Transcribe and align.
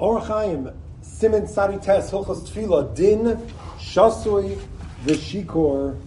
Orachaim, 0.00 0.74
Simen 1.02 1.46
Sarites, 1.46 2.10
Hilchos 2.10 2.48
Tfila, 2.48 2.94
Din, 2.94 3.36
Shasui, 3.78 4.58
Vishikor, 5.04 5.98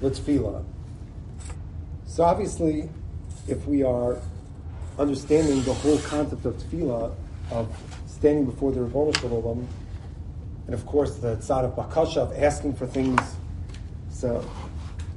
L'Tfila. 0.00 0.64
So 2.06 2.22
obviously, 2.22 2.88
if 3.48 3.66
we 3.66 3.82
are 3.82 4.18
understanding 4.98 5.62
the 5.64 5.74
whole 5.74 5.98
concept 5.98 6.44
of 6.44 6.54
tefillah, 6.58 7.12
of 7.50 7.68
standing 8.06 8.44
before 8.44 8.70
the 8.70 8.80
Ribono 8.80 9.16
Shalom, 9.18 9.66
and 10.66 10.74
of 10.74 10.86
course 10.86 11.16
the 11.16 11.36
tzad 11.36 11.64
of 11.64 11.74
bakasha, 11.74 12.18
of 12.18 12.32
asking 12.40 12.74
for 12.74 12.86
things, 12.86 13.20
so 14.10 14.44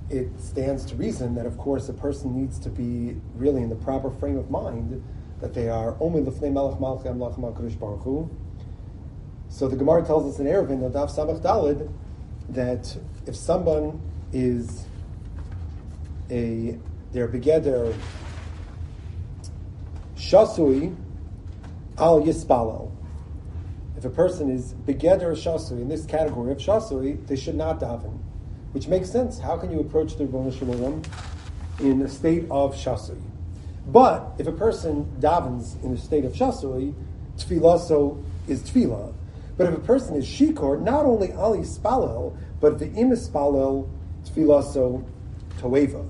it 0.10 0.30
stands 0.40 0.86
to 0.86 0.96
reason 0.96 1.36
that 1.36 1.46
of 1.46 1.58
course 1.58 1.90
a 1.90 1.94
person 1.94 2.40
needs 2.40 2.58
to 2.60 2.70
be 2.70 3.16
really 3.36 3.62
in 3.62 3.70
the 3.70 3.76
proper 3.76 4.10
frame 4.10 4.38
of 4.38 4.50
mind 4.50 5.04
that 5.44 5.54
they 5.54 5.68
are 5.68 5.98
only 6.00 6.22
lefnei 6.22 6.54
melech 6.54 6.80
malchi 6.80 7.04
amlach 7.04 7.38
malkadosh 7.38 7.78
baruch 7.78 8.02
Hu. 8.04 8.30
So 9.50 9.68
the 9.68 9.76
Gemara 9.76 10.06
tells 10.06 10.34
us 10.34 10.40
in 10.40 10.48
Eruvin, 10.48 10.80
Nadav 10.80 11.14
Samach 11.14 11.42
Dalid, 11.42 11.92
that 12.48 12.98
if 13.26 13.36
someone 13.36 14.02
is 14.32 14.86
a 16.32 16.80
their 17.12 17.28
begeder 17.28 17.94
shasui 20.16 20.96
al 21.98 22.22
yispalel. 22.22 22.90
If 23.98 24.06
a 24.06 24.10
person 24.10 24.50
is 24.50 24.74
begeder 24.74 25.34
shasui 25.34 25.82
in 25.82 25.90
this 25.90 26.06
category 26.06 26.54
of 26.54 26.60
shasui, 26.60 27.28
they 27.28 27.36
should 27.36 27.56
not 27.56 27.82
daven, 27.82 28.18
which 28.72 28.88
makes 28.88 29.12
sense. 29.12 29.40
How 29.40 29.58
can 29.58 29.74
you 29.74 29.82
approach 29.82 30.16
the 30.16 30.24
Ribono 30.24 30.58
Shalom 30.58 31.02
in 31.82 32.02
a 32.02 32.08
state 32.08 32.46
of 32.50 32.76
shasui? 32.76 33.33
But 33.88 34.34
if 34.38 34.48
a 34.48 34.52
person 34.52 35.12
davens 35.20 35.82
in 35.84 35.94
a 35.94 35.98
state 35.98 36.26
of 36.26 36.34
shasui, 36.34 36.94
tefillah 37.38 37.80
so 37.80 38.24
is 38.48 38.62
tefillah. 38.62 39.14
But 39.58 39.68
if 39.68 39.76
a 39.76 39.82
person 39.82 40.16
is 40.16 40.26
shikor, 40.26 40.82
not 40.82 41.06
only 41.06 41.32
ali 41.34 41.60
spalel, 41.60 42.36
but 42.60 42.80
the 42.80 42.88
im 42.94 43.12
spalel 43.12 43.90
tefillah 44.26 44.64
so 44.64 45.06
toeva. 45.60 46.08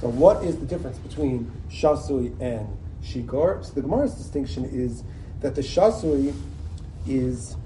So 0.00 0.08
what 0.08 0.44
is 0.44 0.58
the 0.58 0.66
difference 0.66 0.98
between 0.98 1.50
shasui 1.70 2.38
and 2.40 2.76
shikor? 3.02 3.64
So 3.64 3.72
the 3.72 3.82
Gemara's 3.82 4.14
distinction 4.14 4.64
is 4.64 5.02
that 5.40 5.54
the 5.54 5.62
shasui 5.62 6.34
is 7.06 7.56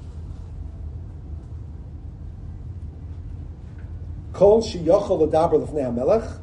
kol 4.33 4.63
sheyachol 4.63 5.29
ledaber 5.29 5.67
lefnei 5.67 5.93
hamelech, 5.93 6.39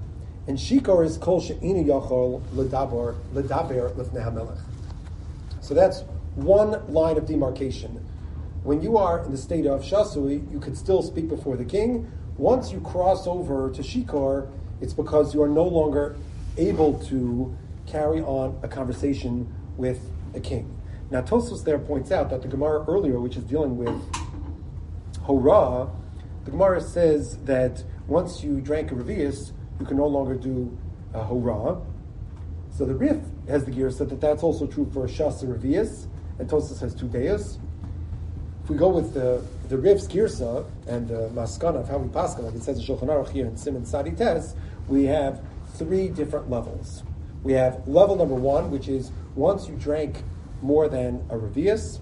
and 0.47 0.57
shikor 0.57 1.03
is 1.03 1.17
kol 1.17 1.41
she'inu 1.41 1.85
yachol 1.85 2.41
ledaber 2.53 3.15
ledaber 3.33 3.93
hamelech. 4.13 4.59
So 5.61 5.73
that's 5.73 6.03
one 6.35 6.91
line 6.91 7.17
of 7.17 7.25
demarcation. 7.25 8.03
When 8.63 8.81
you 8.81 8.97
are 8.97 9.23
in 9.23 9.31
the 9.31 9.37
state 9.37 9.65
of 9.65 9.81
shasui, 9.81 10.51
you 10.51 10.59
could 10.59 10.77
still 10.77 11.01
speak 11.01 11.27
before 11.27 11.57
the 11.57 11.65
king. 11.65 12.11
Once 12.37 12.71
you 12.71 12.79
cross 12.81 13.27
over 13.27 13.71
to 13.71 13.81
shikor, 13.81 14.49
it's 14.81 14.93
because 14.93 15.33
you 15.33 15.41
are 15.41 15.49
no 15.49 15.63
longer 15.63 16.15
able 16.57 16.99
to 17.05 17.55
carry 17.85 18.21
on 18.21 18.59
a 18.63 18.67
conversation 18.67 19.53
with 19.77 19.99
the 20.33 20.39
king. 20.39 20.73
Now, 21.09 21.21
Tosafos 21.21 21.63
there 21.63 21.79
points 21.79 22.11
out 22.11 22.29
that 22.29 22.41
the 22.41 22.47
Gemara 22.47 22.83
earlier, 22.87 23.19
which 23.19 23.37
is 23.37 23.43
dealing 23.45 23.77
with 23.77 23.95
Hora, 25.21 25.89
the 26.43 26.51
Gemara 26.51 26.81
says 26.81 27.37
that 27.45 27.83
once 28.07 28.43
you 28.43 28.59
drank 28.59 28.91
a 28.91 28.95
Revius, 28.95 29.51
you 29.79 29.85
can 29.85 29.97
no 29.97 30.07
longer 30.07 30.35
do 30.35 30.77
uh, 31.13 31.19
a 31.19 31.23
Hora. 31.23 31.79
So 32.71 32.85
the 32.85 32.95
Rif 32.95 33.17
has 33.47 33.65
the 33.65 33.71
gear 33.71 33.89
said 33.89 34.09
that 34.09 34.21
that's 34.21 34.43
also 34.43 34.67
true 34.67 34.89
for 34.93 35.07
Shas 35.07 35.43
Revius, 35.43 36.07
and 36.39 36.49
Tosafos 36.49 36.81
has 36.81 36.93
two 36.93 37.07
Deus. 37.07 37.57
If 38.63 38.69
we 38.69 38.77
go 38.77 38.89
with 38.89 39.13
the 39.13 39.43
the 39.69 39.77
Rif's 39.77 40.07
Girsa 40.07 40.65
and 40.87 41.11
uh, 41.11 41.27
the 41.27 41.29
Maskana 41.29 41.81
of 41.81 41.89
how 41.89 41.97
we 41.97 42.09
pass, 42.09 42.37
like 42.37 42.53
it 42.53 42.63
says 42.63 42.79
in 42.79 42.85
Shulchan 42.85 43.07
Aruch 43.07 43.29
here 43.29 43.45
in 43.45 43.57
Simon 43.57 43.85
Sadi 43.85 44.11
Tes, 44.11 44.55
we 44.87 45.05
have 45.05 45.41
three 45.75 46.09
different 46.09 46.49
levels. 46.49 47.03
We 47.43 47.53
have 47.53 47.87
level 47.87 48.15
number 48.15 48.35
one, 48.35 48.71
which 48.71 48.87
is 48.87 49.11
once 49.35 49.67
you 49.67 49.75
drank 49.75 50.23
more 50.61 50.89
than 50.89 51.25
a 51.29 51.37
revius, 51.37 51.99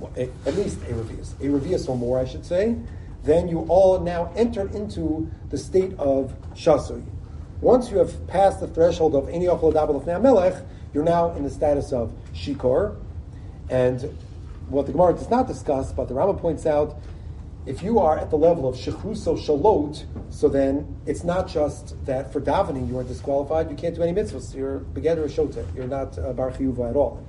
well, 0.00 0.12
at 0.16 0.54
least 0.56 0.78
a 0.82 0.92
revius, 0.92 1.34
a 1.40 1.44
revius 1.44 1.88
or 1.88 1.96
more, 1.96 2.18
I 2.18 2.24
should 2.24 2.44
say, 2.44 2.76
then 3.24 3.48
you 3.48 3.60
all 3.68 4.00
now 4.00 4.32
enter 4.36 4.68
into 4.68 5.30
the 5.50 5.58
state 5.58 5.92
of 5.98 6.34
shasui. 6.54 7.02
Once 7.60 7.90
you 7.90 7.98
have 7.98 8.26
passed 8.26 8.60
the 8.60 8.68
threshold 8.68 9.14
of 9.14 9.28
any 9.28 9.48
of 9.48 9.62
melech, 9.62 10.62
you're 10.92 11.04
now 11.04 11.32
in 11.32 11.42
the 11.42 11.50
status 11.50 11.92
of 11.92 12.12
shikor, 12.34 12.96
and 13.70 14.16
what 14.68 14.86
the 14.86 14.92
Gemara 14.92 15.14
does 15.14 15.30
not 15.30 15.46
discuss, 15.46 15.92
but 15.92 16.08
the 16.08 16.14
Rambam 16.14 16.38
points 16.38 16.66
out, 16.66 16.96
if 17.66 17.82
you 17.82 17.98
are 17.98 18.18
at 18.18 18.28
the 18.28 18.36
level 18.36 18.68
of 18.68 18.76
shechruso 18.76 19.38
shalot, 19.38 20.04
so 20.28 20.48
then 20.48 20.96
it's 21.06 21.24
not 21.24 21.48
just 21.48 21.94
that 22.04 22.30
for 22.30 22.40
davening 22.40 22.88
you 22.88 22.98
are 22.98 23.04
disqualified, 23.04 23.70
you 23.70 23.76
can't 23.76 23.94
do 23.94 24.02
any 24.02 24.12
mitzvahs, 24.12 24.54
you're 24.54 24.80
begeder 24.80 25.24
shota, 25.24 25.64
you're 25.74 25.86
not 25.86 26.18
uh, 26.18 26.34
bar 26.34 26.50
chiyuva 26.50 26.90
at 26.90 26.96
all. 26.96 27.24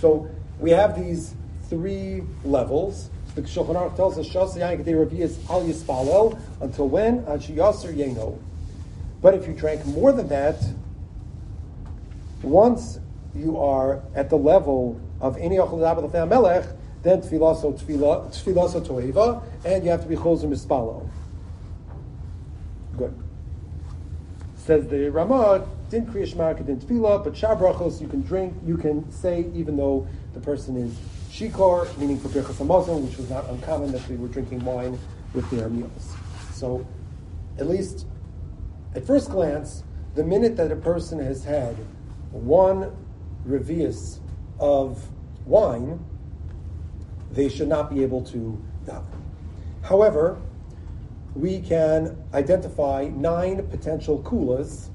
So 0.00 0.28
we 0.58 0.70
have 0.70 1.00
these 1.00 1.34
three 1.68 2.22
levels. 2.44 3.10
The 3.36 3.42
Shulchan 3.42 3.74
Aruch 3.74 3.96
tells 3.96 4.16
us 4.16 4.26
shas 4.26 4.56
yayin 4.56 5.12
is 5.18 5.38
al 5.50 5.62
yispalel 5.62 6.40
until 6.62 6.88
when 6.88 7.18
ad 7.26 7.42
shiyaser 7.42 7.94
yeno. 7.94 8.38
But 9.20 9.34
if 9.34 9.46
you 9.46 9.52
drank 9.52 9.84
more 9.84 10.10
than 10.10 10.28
that, 10.28 10.56
once 12.42 12.98
you 13.34 13.58
are 13.58 14.00
at 14.14 14.30
the 14.30 14.38
level 14.38 14.98
of 15.20 15.36
any 15.36 15.56
achol 15.56 16.28
melech, 16.28 16.64
then 17.02 17.20
tfilaso 17.20 17.78
tfilaso 17.78 18.86
toeva, 18.86 19.42
and 19.66 19.84
you 19.84 19.90
have 19.90 20.00
to 20.00 20.08
be 20.08 20.16
chosim 20.16 20.48
mispalo. 20.48 21.06
Good. 22.96 23.14
Says 24.56 24.88
the 24.88 25.10
Ramah, 25.10 25.66
din 25.90 26.06
kriyash 26.06 26.34
market 26.36 26.68
din 26.68 26.80
tefillah, 26.80 27.22
but 27.22 27.34
shabrachos 27.34 28.00
you 28.00 28.08
can 28.08 28.22
drink, 28.22 28.54
you 28.64 28.78
can 28.78 29.10
say 29.12 29.44
even 29.52 29.76
though 29.76 30.06
the 30.32 30.40
person 30.40 30.78
is 30.78 30.96
shikor, 31.36 31.86
meaning 31.98 32.18
for 32.18 32.28
birchas 32.28 32.54
hamazon, 32.54 33.02
which 33.02 33.18
was 33.18 33.28
not 33.28 33.48
uncommon 33.50 33.92
that 33.92 34.06
they 34.08 34.16
were 34.16 34.28
drinking 34.28 34.64
wine 34.64 34.98
with 35.34 35.48
their 35.50 35.68
meals. 35.68 36.14
So, 36.52 36.86
at 37.58 37.68
least 37.68 38.06
at 38.94 39.06
first 39.06 39.30
glance, 39.30 39.84
the 40.14 40.24
minute 40.24 40.56
that 40.56 40.72
a 40.72 40.76
person 40.76 41.18
has 41.18 41.44
had 41.44 41.76
one 42.30 42.96
revius 43.46 44.20
of 44.58 45.10
wine, 45.44 46.02
they 47.30 47.50
should 47.50 47.68
not 47.68 47.94
be 47.94 48.02
able 48.02 48.22
to 48.22 48.62
daven. 48.86 49.04
However, 49.82 50.40
we 51.34 51.60
can 51.60 52.16
identify 52.32 53.08
nine 53.14 53.66
potential 53.68 54.22
kulas 54.22 54.88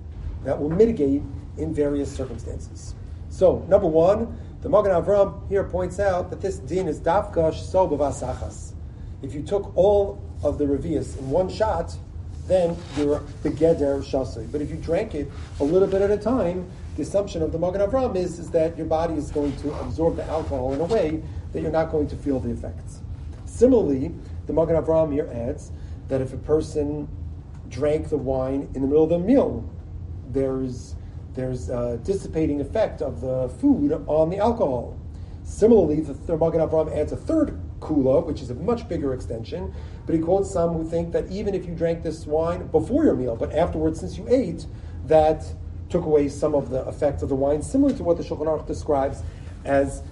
that 0.44 0.60
will 0.60 0.72
mitigate 0.72 1.22
in 1.58 1.72
various 1.72 2.12
circumstances. 2.12 2.96
So, 3.30 3.64
number 3.70 3.88
one, 3.88 4.36
the 4.62 4.70
Magen 4.70 4.92
Avram 4.92 5.48
here 5.50 5.64
points 5.64 6.00
out 6.00 6.30
that 6.30 6.42
this 6.42 6.58
din 6.58 6.88
is 6.88 7.00
dafkash 7.00 7.56
so 7.56 7.88
b'vasachas. 7.88 8.74
If 9.22 9.34
you 9.34 9.42
took 9.42 9.76
all 9.76 10.22
of 10.44 10.58
the 10.58 10.66
revius 10.66 11.18
in 11.18 11.30
one 11.30 11.50
shot, 11.50 11.96
then 12.48 12.76
you're 12.98 13.24
the 13.44 13.50
begeder 13.50 14.04
shasui. 14.04 14.52
But 14.52 14.62
if 14.62 14.70
you 14.70 14.78
drank 14.78 15.16
it 15.16 15.32
a 15.60 15.64
little 15.64 15.88
bit 15.88 16.02
at 16.02 16.12
a 16.12 16.18
time, 16.18 16.70
the 16.96 17.04
assumption 17.04 17.42
of 17.42 17.52
the 17.52 17.58
Magen 17.58 17.82
Avram 17.82 18.16
is, 18.16 18.38
is 18.38 18.52
that 18.52 18.78
your 18.78 18.86
body 18.86 19.14
is 19.16 19.32
going 19.32 19.56
to 19.58 19.74
absorb 19.80 20.16
the 20.16 20.26
alcohol 20.26 20.74
in 20.74 20.82
a 20.82 20.86
way 20.86 21.24
that 21.54 21.62
you're 21.62 21.72
not 21.72 21.92
going 21.92 22.08
to 22.08 22.16
feel 22.16 22.40
the 22.40 22.52
effects. 22.52 23.00
Similarly, 23.46 24.14
the 24.48 24.54
Magen 24.54 24.76
Avram 24.76 25.12
here 25.14 25.30
adds 25.34 25.72
that 26.08 26.22
if 26.22 26.34
a 26.34 26.38
person 26.38 27.08
drank 27.70 28.10
the 28.10 28.18
wine 28.18 28.70
in 28.76 28.82
the 28.82 28.88
middle 28.88 29.04
of 29.04 29.10
the 29.10 29.20
meal, 29.20 29.68
there's 30.30 30.96
there's 31.34 31.70
a 31.70 31.98
dissipating 32.04 32.62
effect 32.62 33.02
of 33.02 33.22
the 33.22 33.50
food 33.60 33.92
on 34.08 34.30
the 34.30 34.38
alcohol. 34.38 34.98
Similarly, 35.44 36.02
the, 36.02 36.38
Magen 36.38 36.62
Avram 36.62 36.96
adds 36.96 37.12
a 37.12 37.18
third 37.18 37.60
kula, 37.80 38.26
which 38.26 38.42
is 38.42 38.50
a 38.50 38.56
much 38.56 38.88
bigger 38.88 39.14
extension, 39.14 39.74
but 40.06 40.14
he 40.14 40.22
quotes 40.22 40.52
some 40.52 40.74
who 40.74 40.88
think 40.88 41.12
that 41.14 41.30
even 41.32 41.56
if 41.56 41.66
you 41.66 41.74
drank 41.74 42.04
this 42.04 42.26
wine 42.26 42.68
before 42.68 43.06
your 43.06 43.16
meal, 43.16 43.36
but 43.36 43.54
afterwards, 43.54 44.00
since 44.00 44.18
you 44.18 44.26
ate, 44.30 44.66
that 45.06 45.44
took 45.90 46.06
away 46.06 46.30
some 46.30 46.54
of 46.54 46.70
the 46.70 46.82
effect 46.86 47.22
of 47.22 47.30
the 47.30 47.36
wine, 47.36 47.62
similar 47.62 47.94
to 47.96 48.04
what 48.04 48.18
the 48.18 48.24
Shulchan 48.24 48.46
Aruch 48.46 48.68
describes 48.68 49.24
as 49.66 50.04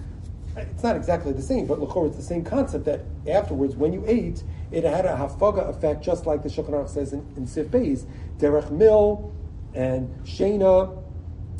it's 0.57 0.83
not 0.83 0.95
exactly 0.95 1.31
the 1.31 1.41
same, 1.41 1.65
but 1.65 1.79
Lachor, 1.79 2.07
it's 2.07 2.17
the 2.17 2.23
same 2.23 2.43
concept 2.43 2.85
that 2.85 3.01
afterwards, 3.27 3.75
when 3.75 3.93
you 3.93 4.03
ate, 4.07 4.43
it 4.71 4.83
had 4.83 5.05
a 5.05 5.15
hafaga 5.15 5.69
effect, 5.69 6.03
just 6.03 6.25
like 6.25 6.43
the 6.43 6.49
Shulchan 6.49 6.71
Aruch 6.71 6.89
says 6.89 7.13
in, 7.13 7.25
in 7.37 7.47
Sif 7.47 7.67
Beis, 7.67 8.05
derech 8.39 8.71
mil 8.71 9.31
and 9.73 10.09
shena 10.25 11.03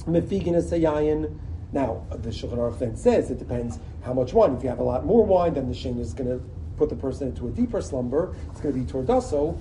mefigin 0.03 0.61
sayayin. 0.61 1.37
Now, 1.71 2.03
the 2.09 2.29
Shulchan 2.29 2.57
Aruch 2.57 2.79
then 2.79 2.95
says 2.95 3.29
it 3.29 3.37
depends 3.37 3.79
how 4.03 4.13
much 4.13 4.33
wine. 4.33 4.55
If 4.55 4.63
you 4.63 4.69
have 4.69 4.79
a 4.79 4.83
lot 4.83 5.05
more 5.05 5.25
wine, 5.25 5.53
then 5.53 5.67
the 5.67 5.75
shena 5.75 5.99
is 5.99 6.13
going 6.13 6.29
to 6.29 6.43
put 6.77 6.89
the 6.89 6.95
person 6.95 7.27
into 7.27 7.47
a 7.47 7.51
deeper 7.51 7.81
slumber. 7.81 8.35
It's 8.51 8.61
going 8.61 8.73
to 8.73 8.81
be 8.81 8.91
tordaso. 8.91 9.59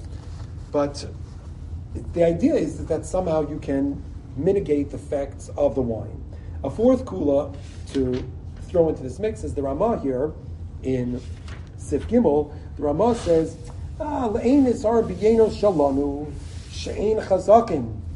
But 0.73 1.07
the 2.13 2.25
idea 2.25 2.55
is 2.55 2.87
that 2.87 3.05
somehow 3.05 3.49
you 3.49 3.59
can 3.59 4.03
mitigate 4.37 4.91
the 4.91 4.97
effects 4.97 5.51
of 5.57 5.75
the 5.75 5.83
wine. 5.83 6.25
A 6.65 6.71
fourth 6.71 7.05
kula 7.05 7.55
to 7.93 8.25
throw 8.63 8.89
into 8.89 9.03
this 9.03 9.19
mix 9.19 9.45
is 9.45 9.55
the 9.55 9.63
Ramah 9.63 10.01
here 10.01 10.33
in 10.83 11.21
Sif 11.77 12.09
Gimel. 12.09 12.53
The 12.77 12.83
Ramah 12.83 13.15
says, 13.17 13.57
"Ah, 14.01 14.31
shalanu 14.31 16.33
she'ein 16.71 17.19
chazakin." 17.19 18.08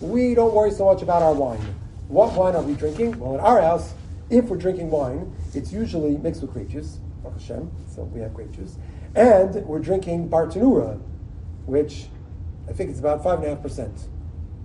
We 0.00 0.34
don't 0.34 0.52
worry 0.52 0.72
so 0.72 0.84
much 0.84 1.02
about 1.02 1.22
our 1.22 1.32
wine. 1.32 1.74
What 2.08 2.34
wine 2.34 2.54
are 2.54 2.62
we 2.62 2.74
drinking? 2.74 3.18
Well, 3.18 3.34
in 3.34 3.40
our 3.40 3.62
house, 3.62 3.94
if 4.28 4.44
we're 4.46 4.58
drinking 4.58 4.90
wine, 4.90 5.34
it's 5.54 5.72
usually 5.72 6.18
mixed 6.18 6.42
with 6.42 6.52
grape 6.52 6.68
juice, 6.68 6.98
Hashem, 7.22 7.70
so 7.88 8.02
we 8.02 8.20
have 8.20 8.34
grape 8.34 8.52
juice, 8.52 8.76
and 9.14 9.54
we're 9.66 9.78
drinking 9.78 10.28
Bartenura, 10.28 11.00
which 11.64 12.08
I 12.68 12.72
think 12.72 12.90
it's 12.90 12.98
about 12.98 13.22
five 13.22 13.38
and 13.38 13.46
a 13.46 13.54
half 13.54 13.62
percent. 13.62 14.08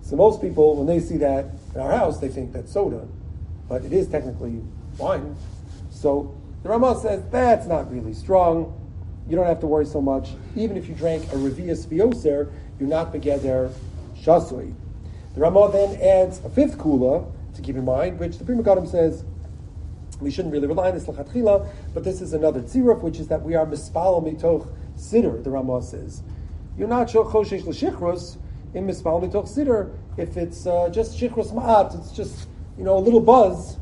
So 0.02 0.16
most 0.16 0.42
people, 0.42 0.76
when 0.76 0.88
they 0.88 1.00
see 1.00 1.18
that 1.18 1.46
in 1.76 1.82
our 1.82 1.92
house, 1.92 2.20
they 2.20 2.28
think 2.28 2.52
that's 2.52 2.72
soda, 2.72 3.08
but 3.70 3.86
it 3.86 3.94
is 3.94 4.08
technically 4.08 4.62
wine. 4.98 5.36
So 5.90 6.36
the 6.64 6.70
Ramah 6.70 7.00
says 7.00 7.24
that's 7.32 7.68
not 7.68 7.92
really 7.92 8.14
strong. 8.14 8.78
You 9.30 9.36
don't 9.36 9.46
have 9.46 9.60
to 9.62 9.68
worry 9.68 9.86
so 9.86 10.02
much. 10.02 10.32
Even 10.56 10.76
if 10.76 10.90
you 10.90 10.96
drank 10.96 11.24
a 11.32 11.36
Revius 11.36 11.86
Vioser, 11.86 12.52
you're 12.80 12.90
not 12.90 13.14
begeder 13.14 13.72
shasui. 14.18 14.74
The 15.34 15.42
Ramah 15.42 15.72
then 15.72 16.00
adds 16.02 16.40
a 16.44 16.50
fifth 16.50 16.78
kula 16.78 17.32
to 17.56 17.62
keep 17.62 17.76
in 17.76 17.86
mind, 17.86 18.20
which 18.20 18.38
the 18.38 18.44
Pri 18.44 18.56
Megadim 18.56 18.90
says 18.90 19.24
we 20.20 20.30
shouldn't 20.30 20.54
really 20.54 20.68
rely 20.68 20.90
on 20.90 20.94
this 20.94 21.06
lachatchila, 21.06 21.68
but 21.94 22.04
this 22.04 22.22
is 22.22 22.34
another 22.34 22.62
tziruf, 22.62 23.02
which 23.02 23.20
is 23.20 23.28
that 23.30 23.42
we 23.42 23.56
are 23.56 23.66
mispal 23.66 24.22
mitoch 24.22 24.68
siddur. 24.98 25.44
The 25.44 25.50
Ramah 25.50 25.82
says 25.82 26.22
you're 26.78 26.88
not 26.88 27.08
choshesh 27.08 27.66
l'shichros 27.66 28.38
in 28.74 28.88
mispal 28.88 29.22
mitoch 29.22 29.48
siddur 29.48 29.94
if 30.18 30.38
it's 30.38 30.68
uh, 30.68 30.90
just 30.90 31.20
shichros 31.20 31.54
ma'at. 31.54 31.98
It's 32.00 32.12
just 32.12 32.48
you 32.78 32.84
know 32.84 32.98
a 32.98 33.00
little 33.00 33.22
buzz, 33.22 33.78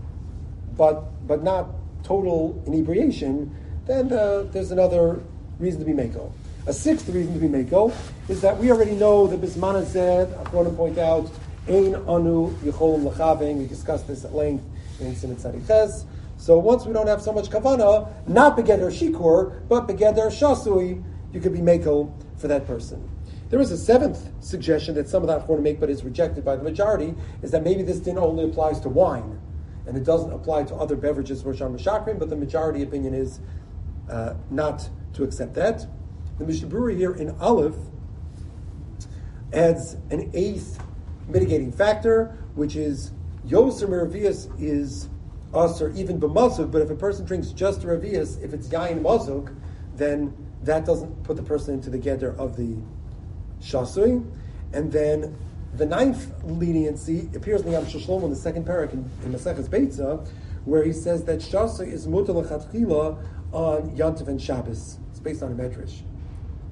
but 0.78 1.28
but 1.28 1.44
not 1.44 1.69
total 2.04 2.62
inebriation. 2.68 3.56
Then 3.86 4.13
uh, 4.13 4.44
there's 4.51 4.72
another 4.72 5.19
reason 5.60 5.80
to 5.80 5.86
be 5.86 5.94
mako. 5.94 6.31
A 6.68 6.74
sixth 6.74 7.08
reason 7.10 7.34
to 7.34 7.40
be 7.40 7.48
mako 7.48 7.92
is 8.28 8.42
that 8.42 8.58
we 8.58 8.72
already 8.72 8.92
know 8.92 9.28
that 9.28 9.42
Bismana 9.42 9.86
said, 9.86 10.30
to 10.52 10.70
point 10.72 10.98
out, 10.98 11.32
Ein 11.68 11.96
anu 11.96 12.52
yicholim 12.58 13.10
lachaving. 13.10 13.58
We 13.58 13.66
discussed 13.66 14.08
this 14.08 14.26
at 14.26 14.34
length 14.34 14.64
in 15.00 15.16
Simon 15.16 15.38
Tzadiches. 15.38 16.06
So 16.38 16.58
once 16.58 16.86
we 16.86 16.94
don't 16.94 17.08
have 17.08 17.22
so 17.22 17.32
much 17.32 17.50
kavana, 17.50 18.10
not 18.28 18.58
begeder 18.58 18.92
shikur, 18.92 19.68
but 19.68 19.88
begeder 19.88 20.28
shasui, 20.28 21.04
you 21.32 21.40
could 21.40 21.54
be 21.54 21.62
mako 21.62 22.14
for 22.38 22.48
that 22.48 22.66
person. 22.68 23.10
There 23.50 23.60
is 23.60 23.72
a 23.72 23.78
seventh 23.78 24.30
suggestion 24.40 24.96
that 24.96 25.10
some 25.10 25.24
of 25.24 25.28
that 25.28 25.48
to 25.48 25.62
make, 25.62 25.80
but 25.80 25.90
is 25.90 26.04
rejected 26.04 26.46
by 26.46 26.56
the 26.56 26.64
majority, 26.64 27.16
is 27.42 27.52
that 27.52 27.64
maybe 27.64 27.84
this 27.84 28.00
din 28.00 28.18
only 28.18 28.44
applies 28.44 28.80
to 28.82 28.90
wine, 28.90 29.40
and 29.88 29.98
it 29.98 30.04
doesn't 30.04 30.32
apply 30.32 30.64
to 30.66 30.76
other 30.76 30.96
beverages 30.96 31.44
which 31.44 31.62
are 31.62 31.70
mashakrim, 31.70 32.20
but 32.20 32.30
the 32.30 32.36
majority 32.36 32.84
opinion 32.84 33.14
is 33.14 33.40
uh, 34.10 34.36
not 34.52 34.88
to 35.14 35.24
accept 35.24 35.56
that. 35.56 35.86
The 36.39 36.45
Mishnah 36.45 36.69
Berurah 36.69 36.95
here 36.95 37.13
in 37.13 37.31
Aleph 37.41 37.75
adds 39.51 39.95
an 40.09 40.31
eighth 40.33 40.81
mitigating 41.27 41.71
factor, 41.71 42.38
which 42.56 42.77
is 42.77 43.12
Yoser 43.45 43.89
Meravias 43.89 44.50
is 44.59 45.09
us 45.53 45.81
or 45.81 45.89
even 45.91 46.18
b'mazuk, 46.19 46.71
but 46.71 46.81
if 46.81 46.89
a 46.89 46.95
person 46.95 47.25
drinks 47.25 47.50
just 47.50 47.81
Ravias, 47.81 48.41
if 48.41 48.53
it's 48.53 48.69
Yain 48.69 49.01
Mazuk, 49.01 49.53
then 49.95 50.33
that 50.63 50.86
doesn't 50.86 51.24
put 51.24 51.36
the 51.36 51.44
person 51.44 51.74
into 51.74 51.89
the 51.89 51.97
gather 51.97 52.31
of 52.38 52.56
the 52.56 52.77
Shasui. 53.62 54.25
And 54.71 54.91
then 54.91 55.36
the 55.74 55.86
ninth 55.86 56.31
leniency 56.44 57.30
appears 57.36 57.62
in 57.62 57.68
the 57.68 57.74
Yam 57.74 57.86
Shlomo 57.86 58.24
in 58.24 58.30
the 58.30 58.36
second 58.36 58.65
parak 58.65 58.94
in, 58.94 59.00
in 59.24 59.33
Maseches 59.33 59.68
Beitza, 59.68 60.25
where 60.63 60.83
he 60.83 60.94
says 60.94 61.25
that 61.25 61.39
Shasui 61.39 61.91
is 61.91 62.07
mutal 62.07 62.38
on 63.51 63.97
Yantiv 63.97 64.27
and 64.27 64.41
Shabbos. 64.41 65.00
It's 65.09 65.19
based 65.19 65.44
on 65.44 65.51
a 65.51 65.56
medrash. 65.56 66.01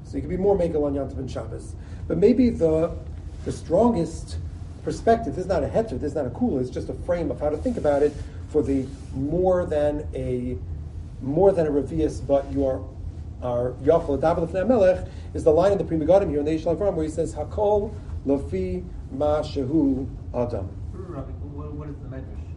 So 0.07 0.15
you 0.15 0.21
could 0.21 0.29
be 0.29 0.37
more 0.37 0.57
makel 0.57 0.83
on 0.85 0.93
Yantiv 0.93 1.17
and 1.17 1.29
Shabbos. 1.29 1.75
But 2.07 2.17
maybe 2.17 2.49
the, 2.49 2.95
the 3.43 3.51
strongest 3.51 4.37
perspective, 4.83 5.35
this 5.35 5.43
is 5.43 5.49
not 5.49 5.63
a 5.63 5.67
heter, 5.67 5.99
this 5.99 6.11
is 6.11 6.15
not 6.15 6.25
a 6.25 6.29
kula, 6.29 6.61
it's 6.61 6.69
just 6.69 6.87
a 6.87 6.93
frame 6.93 7.29
of 7.29 7.41
how 7.41 7.49
to 7.49 7.57
think 7.57 7.77
about 7.77 8.03
it 8.03 8.13
for 8.47 8.63
the 8.63 8.85
more 9.13 9.65
than 9.65 10.07
a 10.15 10.57
more 11.21 11.51
than 11.51 11.67
a 11.67 11.71
revius, 11.71 12.25
but 12.25 12.49
you 12.51 12.65
are 12.65 12.81
are 13.41 13.71
yachol 13.83 14.17
adabel 14.19 14.67
melech 14.67 15.07
is 15.33 15.43
the 15.43 15.51
line 15.51 15.71
of 15.71 15.77
the 15.77 15.83
Pri 15.83 15.97
Megadim 15.97 16.29
here 16.29 16.39
in 16.39 16.45
the 16.45 16.51
Eshel 16.51 16.75
Avram 16.75 16.93
where 16.93 17.05
he 17.05 17.11
says 17.11 17.35
hakol 17.35 17.93
lafi 18.25 18.83
ma 19.11 19.41
shehu 19.41 20.07
adam. 20.33 20.67
What 21.77 21.89
is 21.89 21.95
the 21.97 22.07
medrash? 22.07 22.47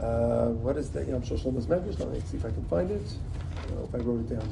Uh, 0.00 0.50
what 0.52 0.76
is 0.76 0.90
the 0.90 1.04
Yam 1.04 1.22
Shlomo's 1.22 1.66
medrash? 1.66 1.98
Let 1.98 2.10
me 2.10 2.20
see 2.20 2.36
if 2.36 2.44
I 2.44 2.50
can 2.50 2.64
find 2.64 2.90
it. 2.90 3.02
I 3.56 3.66
don't 3.66 3.78
know 3.78 3.88
if 3.88 3.94
I 3.94 3.98
wrote 3.98 4.20
it 4.20 4.34
down. 4.34 4.48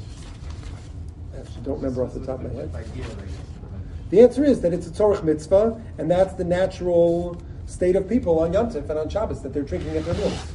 I 1.35 1.39
actually 1.41 1.63
don't 1.63 1.77
remember 1.77 2.03
off 2.05 2.15
the 2.15 2.21
top 2.25 2.43
of 2.45 2.53
my 2.53 2.61
head. 2.61 2.71
The 4.11 4.21
answer 4.21 4.45
is 4.45 4.61
that 4.63 4.73
it's 4.73 4.87
a 4.89 4.93
Torah 4.93 5.23
mitzvah, 5.23 5.81
and 5.99 6.11
that's 6.11 6.35
the 6.35 6.45
natural 6.45 7.41
state 7.67 7.95
of 7.95 8.09
people 8.09 8.41
on 8.41 8.53
Yom 8.53 8.69
Tov 8.71 8.89
and 8.91 8.99
on 8.99 9.09
Shabbos 9.09 9.41
that 9.43 9.53
they're 9.53 9.63
drinking 9.63 9.97
at 9.97 10.05
their 10.05 10.15
meals. 10.15 10.47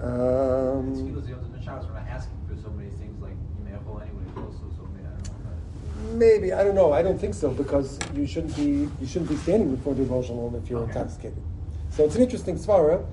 Uh, 0.00 0.04
Um, 0.06 0.92
it's 0.92 1.00
because 1.00 1.26
the 1.26 1.34
other 1.34 1.44
Shabbos 1.64 1.86
we're 1.86 1.94
not 1.94 2.06
asking 2.08 2.34
for 2.46 2.54
so 2.62 2.70
many 2.70 2.90
things 2.90 3.20
like 3.22 3.32
you 3.32 3.64
may 3.64 3.70
have 3.70 3.80
anyway. 3.88 4.24
Also, 4.36 4.62
so 4.76 4.86
many, 4.92 5.06
I 5.06 5.10
don't 5.22 6.18
maybe 6.18 6.52
I 6.52 6.62
don't 6.62 6.74
know. 6.74 6.92
I 6.92 7.02
don't 7.02 7.18
think 7.18 7.34
so 7.34 7.50
because 7.50 7.98
you 8.14 8.26
shouldn't 8.26 8.54
be 8.54 8.88
you 9.00 9.06
shouldn't 9.06 9.30
be 9.30 9.36
standing 9.36 9.74
before 9.74 9.94
the 9.94 10.04
Rosh 10.04 10.28
Hashanah 10.28 10.62
if 10.62 10.68
you're 10.70 10.80
Okay. 10.82 10.92
intoxicated. 10.92 11.42
So 11.90 12.04
it's 12.04 12.14
an 12.16 12.22
interesting 12.22 12.56
svara. 12.56 13.04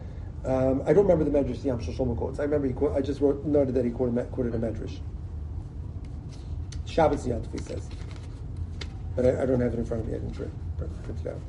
Um, 0.43 0.83
I 0.85 0.93
don't 0.93 1.07
remember 1.07 1.23
the 1.23 1.31
medrash 1.31 1.63
Yam 1.63 1.79
Shlomo 1.79 2.15
quotes. 2.15 2.39
I 2.39 2.43
remember 2.43 2.67
he 2.67 2.73
quote, 2.73 2.95
I 2.95 3.01
just 3.01 3.19
wrote 3.19 3.43
noted 3.45 3.73
that 3.73 3.83
he 3.85 3.89
quoted, 3.89 4.17
a- 4.19 4.25
quoted 4.25 4.53
a 4.53 4.59
medrash. 4.59 4.99
Shabbos 6.95 7.27
Yom 7.27 7.43
says, 7.57 7.89
but 9.17 9.25
I, 9.25 9.43
I 9.43 9.45
don't 9.45 9.59
have 9.59 9.73
it 9.73 9.79
in 9.79 9.85
front 9.85 10.03
of 10.03 10.07
me. 10.07 10.15
I 10.15 10.19
didn't 10.19 10.33
print, 10.33 10.53
print, 10.77 11.19
it 11.25 11.27
out. 11.27 11.41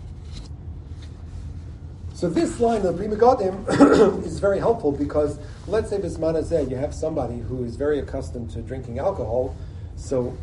So 2.15 2.29
this 2.29 2.59
line 2.59 2.85
of 2.85 2.97
Pri 2.97 3.07
Megadim 3.07 4.25
is 4.27 4.41
very 4.41 4.59
helpful 4.59 4.91
because 4.91 5.39
let's 5.69 5.89
say 5.89 5.99
Bismana 5.99 6.45
said 6.45 6.69
you 6.69 6.77
have 6.77 6.93
somebody 6.93 7.39
who 7.39 7.63
is 7.63 7.77
very 7.77 8.01
accustomed 8.01 8.51
to 8.51 8.63
drinking 8.63 8.99
alcohol, 8.99 9.55
so 9.95 10.37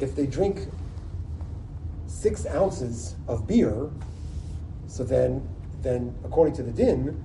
if 0.00 0.16
they 0.16 0.24
drink 0.24 0.68
six 2.06 2.46
ounces 2.46 3.14
of 3.28 3.46
beer, 3.46 3.90
so 4.86 5.04
then 5.04 5.46
then 5.82 6.14
according 6.24 6.54
to 6.54 6.62
the 6.62 6.72
din, 6.72 7.22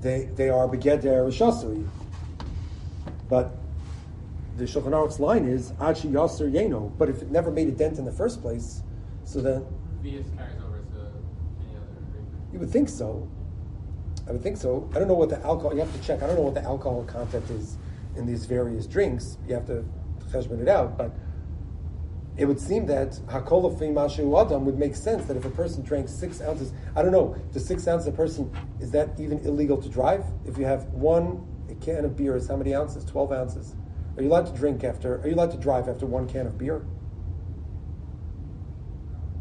they 0.00 0.30
they 0.34 0.48
are 0.48 0.66
begeder 0.66 1.28
shasui. 1.28 1.88
But 3.28 3.52
the 4.56 4.64
Shulchan 4.64 4.90
Aruch's 4.90 5.18
line 5.18 5.44
is 5.46 5.72
Achi 5.80 6.08
Yasser 6.08 6.50
Yeno. 6.50 6.92
But 6.98 7.08
if 7.08 7.22
it 7.22 7.30
never 7.30 7.50
made 7.50 7.68
a 7.68 7.72
dent 7.72 7.98
in 7.98 8.04
the 8.04 8.12
first 8.12 8.42
place, 8.42 8.82
so 9.24 9.40
then 9.40 9.64
carries 10.36 10.62
over 10.62 10.78
to 10.78 11.12
any 11.60 11.76
other 11.76 11.86
drink. 12.12 12.28
you 12.52 12.58
would 12.58 12.70
think 12.70 12.88
so. 12.88 13.28
I 14.28 14.32
would 14.32 14.42
think 14.42 14.56
so. 14.56 14.88
I 14.94 14.98
don't 14.98 15.08
know 15.08 15.14
what 15.14 15.30
the 15.30 15.42
alcohol. 15.42 15.72
You 15.72 15.80
have 15.80 15.92
to 15.92 16.06
check. 16.06 16.22
I 16.22 16.26
don't 16.26 16.36
know 16.36 16.42
what 16.42 16.54
the 16.54 16.62
alcohol 16.62 17.04
content 17.04 17.48
is 17.50 17.76
in 18.16 18.26
these 18.26 18.44
various 18.44 18.86
drinks. 18.86 19.38
You 19.48 19.54
have 19.54 19.66
to 19.66 19.84
cheshbon 20.30 20.60
it 20.60 20.68
out. 20.68 20.98
But 20.98 21.12
it 22.36 22.46
would 22.46 22.60
seem 22.60 22.86
that 22.86 23.12
hakol 23.26 23.76
mashu 23.78 24.40
adam 24.40 24.64
would 24.64 24.78
make 24.78 24.96
sense 24.96 25.26
that 25.26 25.36
if 25.36 25.44
a 25.44 25.50
person 25.50 25.82
drank 25.82 26.08
six 26.08 26.40
ounces, 26.40 26.72
I 26.96 27.02
don't 27.02 27.12
know, 27.12 27.36
the 27.52 27.60
six 27.60 27.86
ounces 27.88 28.08
a 28.08 28.12
person 28.12 28.50
is 28.80 28.90
that 28.92 29.18
even 29.18 29.38
illegal 29.40 29.80
to 29.80 29.88
drive? 29.88 30.24
If 30.46 30.58
you 30.58 30.64
have 30.64 30.84
one 30.86 31.46
a 31.68 31.74
can 31.74 32.04
of 32.04 32.16
beer 32.16 32.36
is 32.36 32.48
how 32.48 32.56
many 32.56 32.74
ounces? 32.74 33.04
Twelve 33.04 33.32
ounces. 33.32 33.74
Are 34.16 34.22
you 34.22 34.28
allowed 34.28 34.46
to 34.46 34.52
drink 34.52 34.84
after? 34.84 35.20
Are 35.20 35.28
you 35.28 35.34
allowed 35.34 35.52
to 35.52 35.56
drive 35.56 35.88
after 35.88 36.06
one 36.06 36.28
can 36.28 36.46
of 36.46 36.58
beer? 36.58 36.84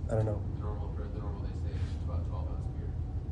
I 0.10 0.16
don't 0.16 0.26
know. 0.26 0.42
Normal 0.60 0.94
the 0.98 1.20
normal 1.20 1.42
they 1.42 1.70
say 1.70 1.76
it's 1.76 2.04
about 2.06 2.28
12 2.30 2.48
ounce 2.48 2.66
beer. 2.78 2.90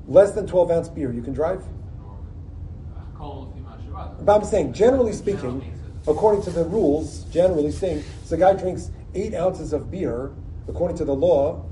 Less 0.08 0.32
than 0.34 0.48
twelve 0.48 0.72
ounce 0.72 0.90
beer, 0.90 1.12
you 1.12 1.22
can 1.22 1.34
drive. 1.34 1.62
Uh, 1.62 3.18
Kol 3.18 3.54
Fima 3.56 3.78
Shabbat. 3.86 4.26
But 4.26 4.36
I'm 4.42 4.46
saying, 4.46 4.74
generally 4.74 5.14
speaking, 5.14 5.74
according 6.08 6.42
to 6.44 6.52
the 6.52 6.66
rules, 6.66 7.24
generally 7.26 7.72
saying, 7.72 8.04
so 8.24 8.36
a 8.36 8.40
guy 8.40 8.54
drinks 8.54 8.92
eight 9.14 9.34
ounces 9.34 9.74
of 9.74 9.90
beer, 9.90 10.32
according 10.68 10.98
to 10.98 11.06
the 11.06 11.16
law, 11.16 11.66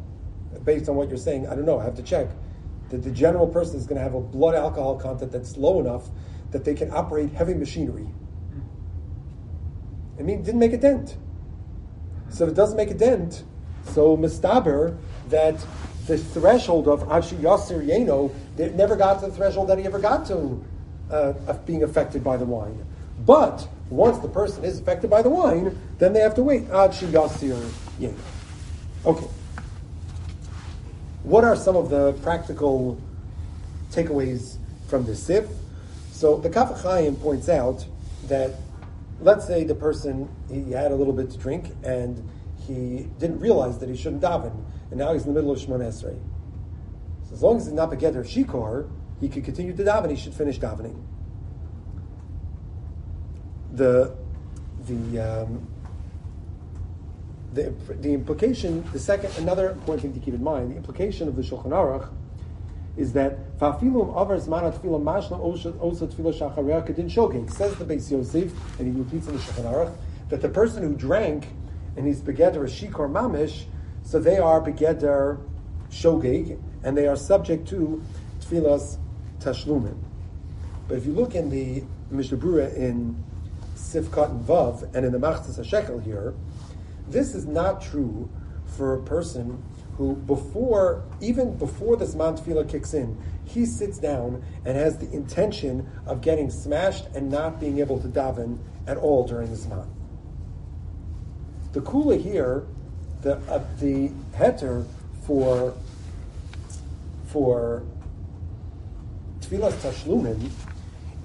based 0.63 0.89
on 0.89 0.95
what 0.95 1.09
you're 1.09 1.17
saying, 1.17 1.47
I 1.47 1.55
don't 1.55 1.65
know, 1.65 1.79
I 1.79 1.83
have 1.83 1.95
to 1.95 2.03
check, 2.03 2.27
that 2.89 3.03
the 3.03 3.12
general 3.12 3.47
person 3.47 3.77
is 3.77 3.86
going 3.86 3.97
to 3.97 4.03
have 4.03 4.13
a 4.13 4.21
blood 4.21 4.55
alcohol 4.55 4.97
content 4.97 5.31
that's 5.31 5.57
low 5.57 5.79
enough 5.79 6.09
that 6.51 6.63
they 6.63 6.74
can 6.74 6.91
operate 6.91 7.31
heavy 7.31 7.53
machinery. 7.53 8.07
I 10.19 10.24
mean, 10.24 10.39
it 10.39 10.45
didn't 10.45 10.59
make 10.59 10.74
a 10.74 10.77
dent. 10.77 11.17
So 12.29 12.45
if 12.45 12.51
it 12.51 12.55
doesn't 12.55 12.77
make 12.77 12.91
a 12.91 12.93
dent, 12.93 13.43
so 13.86 14.17
mistaber 14.17 14.97
that 15.29 15.55
the 16.07 16.17
threshold 16.17 16.88
of 16.88 17.03
Ashi 17.03 17.38
Yasir 17.38 17.86
Yeno, 17.86 18.33
it 18.57 18.75
never 18.75 18.95
got 18.95 19.19
to 19.21 19.27
the 19.27 19.31
threshold 19.31 19.69
that 19.69 19.77
he 19.77 19.86
ever 19.86 20.00
got 20.00 20.25
to 20.27 20.63
uh, 21.12 21.33
of 21.47 21.65
being 21.65 21.83
affected 21.83 22.24
by 22.24 22.38
the 22.38 22.45
wine. 22.45 22.86
But 23.25 23.67
once 23.89 24.17
the 24.19 24.27
person 24.27 24.63
is 24.63 24.79
affected 24.79 25.09
by 25.09 25.21
the 25.21 25.29
wine, 25.29 25.77
then 26.00 26.13
they 26.13 26.19
have 26.19 26.36
to 26.36 26.43
wait. 26.43 26.67
Ashi 26.69 27.07
Yasir 27.07 27.59
Yeno. 28.00 28.15
Okay. 29.05 29.27
What 31.24 31.43
are 31.43 31.55
some 31.55 31.75
of 31.75 31.89
the 31.89 32.13
practical 32.24 33.00
takeaways 33.91 34.57
from 34.88 35.05
this 35.05 35.21
Sif. 35.21 35.45
So 36.12 36.38
the 36.38 36.50
Kaf 36.50 36.81
Chaim 36.81 37.15
points 37.15 37.50
out 37.50 37.86
that, 38.27 38.51
let's 39.19 39.45
say 39.45 39.63
the 39.63 39.75
person 39.75 40.29
he 40.50 40.71
had 40.71 40.91
a 40.91 40.95
little 40.95 41.13
bit 41.13 41.29
to 41.31 41.38
drink 41.38 41.71
and 41.83 42.27
he 42.65 43.07
didn't 43.19 43.39
realize 43.39 43.77
that 43.79 43.89
he 43.89 43.95
shouldn't 43.95 44.21
daven, 44.21 44.63
and 44.89 45.00
now 45.00 45.13
he's 45.13 45.25
in 45.25 45.33
the 45.33 45.39
middle 45.39 45.51
of 45.51 45.59
Shemon 45.59 45.79
Esrei. 45.79 46.19
So 47.27 47.33
as 47.33 47.41
long 47.41 47.57
as 47.57 47.65
he's 47.65 47.74
not 47.74 47.91
begeder 47.91 48.25
shikor, 48.25 48.89
he 49.19 49.29
could 49.29 49.45
continue 49.45 49.75
to 49.75 49.83
daven. 49.83 50.09
He 50.09 50.15
should 50.15 50.33
finish 50.33 50.59
davening. 50.59 51.01
The 53.74 54.15
the 54.86 55.19
um, 55.19 55.67
the, 57.53 57.74
the 58.01 58.13
implication, 58.13 58.83
the 58.91 59.00
second, 59.00 59.31
another 59.38 59.71
important 59.71 60.01
thing 60.01 60.13
to 60.13 60.19
keep 60.19 60.33
in 60.33 60.43
mind, 60.43 60.71
the 60.71 60.75
implication 60.75 61.27
of 61.27 61.36
the 61.36 61.41
Shulchan 61.41 61.69
Aruch 61.69 62.09
is 62.98 63.13
that 63.13 63.58
Fafilum 63.60 64.10
Avar 64.10 64.38
Zman 64.38 64.74
Tefillah 64.74 65.01
Mashla 65.01 65.39
Shogeg. 67.10 67.51
Says 67.54 67.75
the 67.75 67.86
Beis 67.86 68.12
Yosef, 68.12 68.51
and 68.80 68.94
he 68.94 69.00
repeats 69.00 69.27
in 69.27 69.34
the 69.34 69.39
Shulchan 69.39 69.72
Aruch, 69.72 69.94
that 70.30 70.42
the 70.42 70.50
person 70.50 70.84
who 70.84 70.96
drank 70.96 71.48
and 71.96 72.06
he's 72.06 72.22
begeder 72.22 72.63
a 72.63 72.70
shikor 72.70 73.10
mamish, 73.10 73.66
so 74.04 74.20
they 74.20 74.38
are 74.38 74.62
begeder 74.62 75.39
shogeg, 75.89 76.60
and 76.84 76.96
they 76.96 77.08
are 77.08 77.16
subject 77.16 77.68
to 77.68 78.04
tefillas 78.39 78.98
tashlumin. 79.39 79.98
But 80.88 81.00
if 81.00 81.06
you 81.06 81.13
look 81.13 81.36
in 81.36 81.50
the 81.50 81.84
Mishnah 82.12 82.38
in 82.38 83.24
Sifkat 83.75 84.32
and 84.32 84.46
Vav, 84.46 84.84
and 84.96 85.06
in 85.06 85.12
the 85.12 85.18
Machzis 85.18 85.60
HaShekel 85.60 86.04
here, 86.04 86.34
this 87.10 87.36
is 87.36 87.46
not 87.46 87.82
true 87.82 88.30
for 88.66 88.94
a 88.94 89.01
person 89.01 89.63
who, 89.98 90.16
before, 90.16 91.04
even 91.20 91.58
before 91.58 91.98
the 91.98 92.06
Zman 92.06 92.39
Tefillah 92.39 92.70
kicks 92.70 92.94
in, 92.94 93.18
he 93.46 93.66
sits 93.66 93.98
down 93.98 94.44
and 94.63 94.77
has 94.77 95.00
the 95.00 95.12
intention 95.12 95.89
of 96.06 96.22
getting 96.22 96.51
smashed 96.51 97.06
and 97.16 97.32
not 97.32 97.60
being 97.60 97.80
able 97.80 98.00
to 98.00 98.08
daven 98.08 98.60
at 98.86 98.98
all 98.98 99.25
during 99.25 99.50
the 99.50 99.58
Zman. 99.58 99.88
The 101.74 101.82
kula 101.82 102.22
here, 102.22 102.66
the 103.22 103.38
uh, 103.50 103.63
the 103.80 104.12
heter 104.36 104.86
for 105.25 105.74
for 107.25 107.84
tefillas 109.42 109.74
tashlumin, 109.74 110.50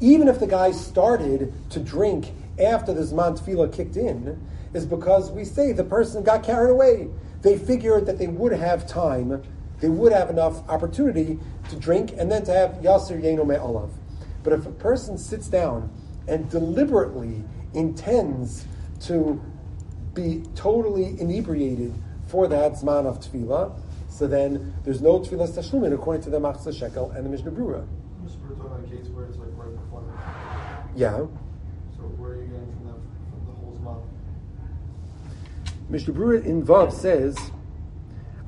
even 0.00 0.29
if 0.29 0.41
the 0.41 0.47
guy 0.47 0.73
started 0.73 1.52
to 1.71 1.79
drink 1.79 2.33
after 2.59 2.93
the 2.93 3.02
zman 3.02 3.38
tefillah 3.38 3.73
kicked 3.73 3.97
in, 3.97 4.41
is 4.75 4.85
because 4.85 5.31
we 5.31 5.45
say 5.45 5.73
the 5.73 5.85
person 5.85 6.23
got 6.23 6.43
carried 6.43 6.71
away. 6.71 7.09
They 7.42 7.58
figured 7.58 8.06
that 8.06 8.18
they 8.18 8.28
would 8.28 8.52
have 8.52 8.87
time, 8.87 9.42
they 9.80 9.88
would 9.88 10.12
have 10.12 10.30
enough 10.30 10.68
opportunity 10.68 11.38
to 11.68 11.76
drink 11.76 12.14
and 12.16 12.30
then 12.30 12.44
to 12.44 12.52
have 12.52 12.70
yasir 12.82 13.20
yeno 13.20 13.44
me'alav. 13.46 13.90
But 14.44 14.52
if 14.52 14.66
a 14.66 14.70
person 14.70 15.18
sits 15.18 15.49
down 15.49 15.90
and 16.28 16.49
deliberately 16.49 17.44
intends 17.75 18.66
to 19.02 19.40
be 20.14 20.44
totally 20.54 21.18
inebriated 21.20 21.94
for 22.26 22.46
that 22.46 22.72
zman 22.72 23.06
of 23.06 23.18
tefillah, 23.20 23.72
so 24.08 24.26
then 24.26 24.75
there's 24.84 25.00
no 25.00 25.18
tefillah 25.18 25.49
tashlumin 25.49 25.92
according 25.92 26.22
to 26.22 26.30
the 26.30 26.38
Machzis 26.38 26.80
HaShekel 26.80 27.16
and 27.16 27.25
the 27.25 27.30
Mishnah 27.30 27.50
Berurah. 27.50 27.87
Mr. 28.22 28.38
We're 28.49 28.54
talking 28.54 28.66
about 28.66 28.84
a 28.84 28.96
case 28.96 29.08
where 29.08 29.25
it's 29.25 29.38
like 29.38 29.49
right 29.56 29.75
before 29.75 30.02
that. 30.02 30.87
Yeah. 30.94 31.26
So 31.96 32.02
where 32.18 32.32
are 32.32 32.42
you 32.42 32.49
getting 32.49 32.70
from 32.76 32.87
that, 32.87 33.00
from 33.30 33.40
the 33.46 33.52
whole 33.52 33.75
Zman? 33.82 34.02
Mishnah 35.92 36.14
Berurah 36.14 36.42
in 36.46 36.62
Vav 36.64 36.90
says, 36.90 37.37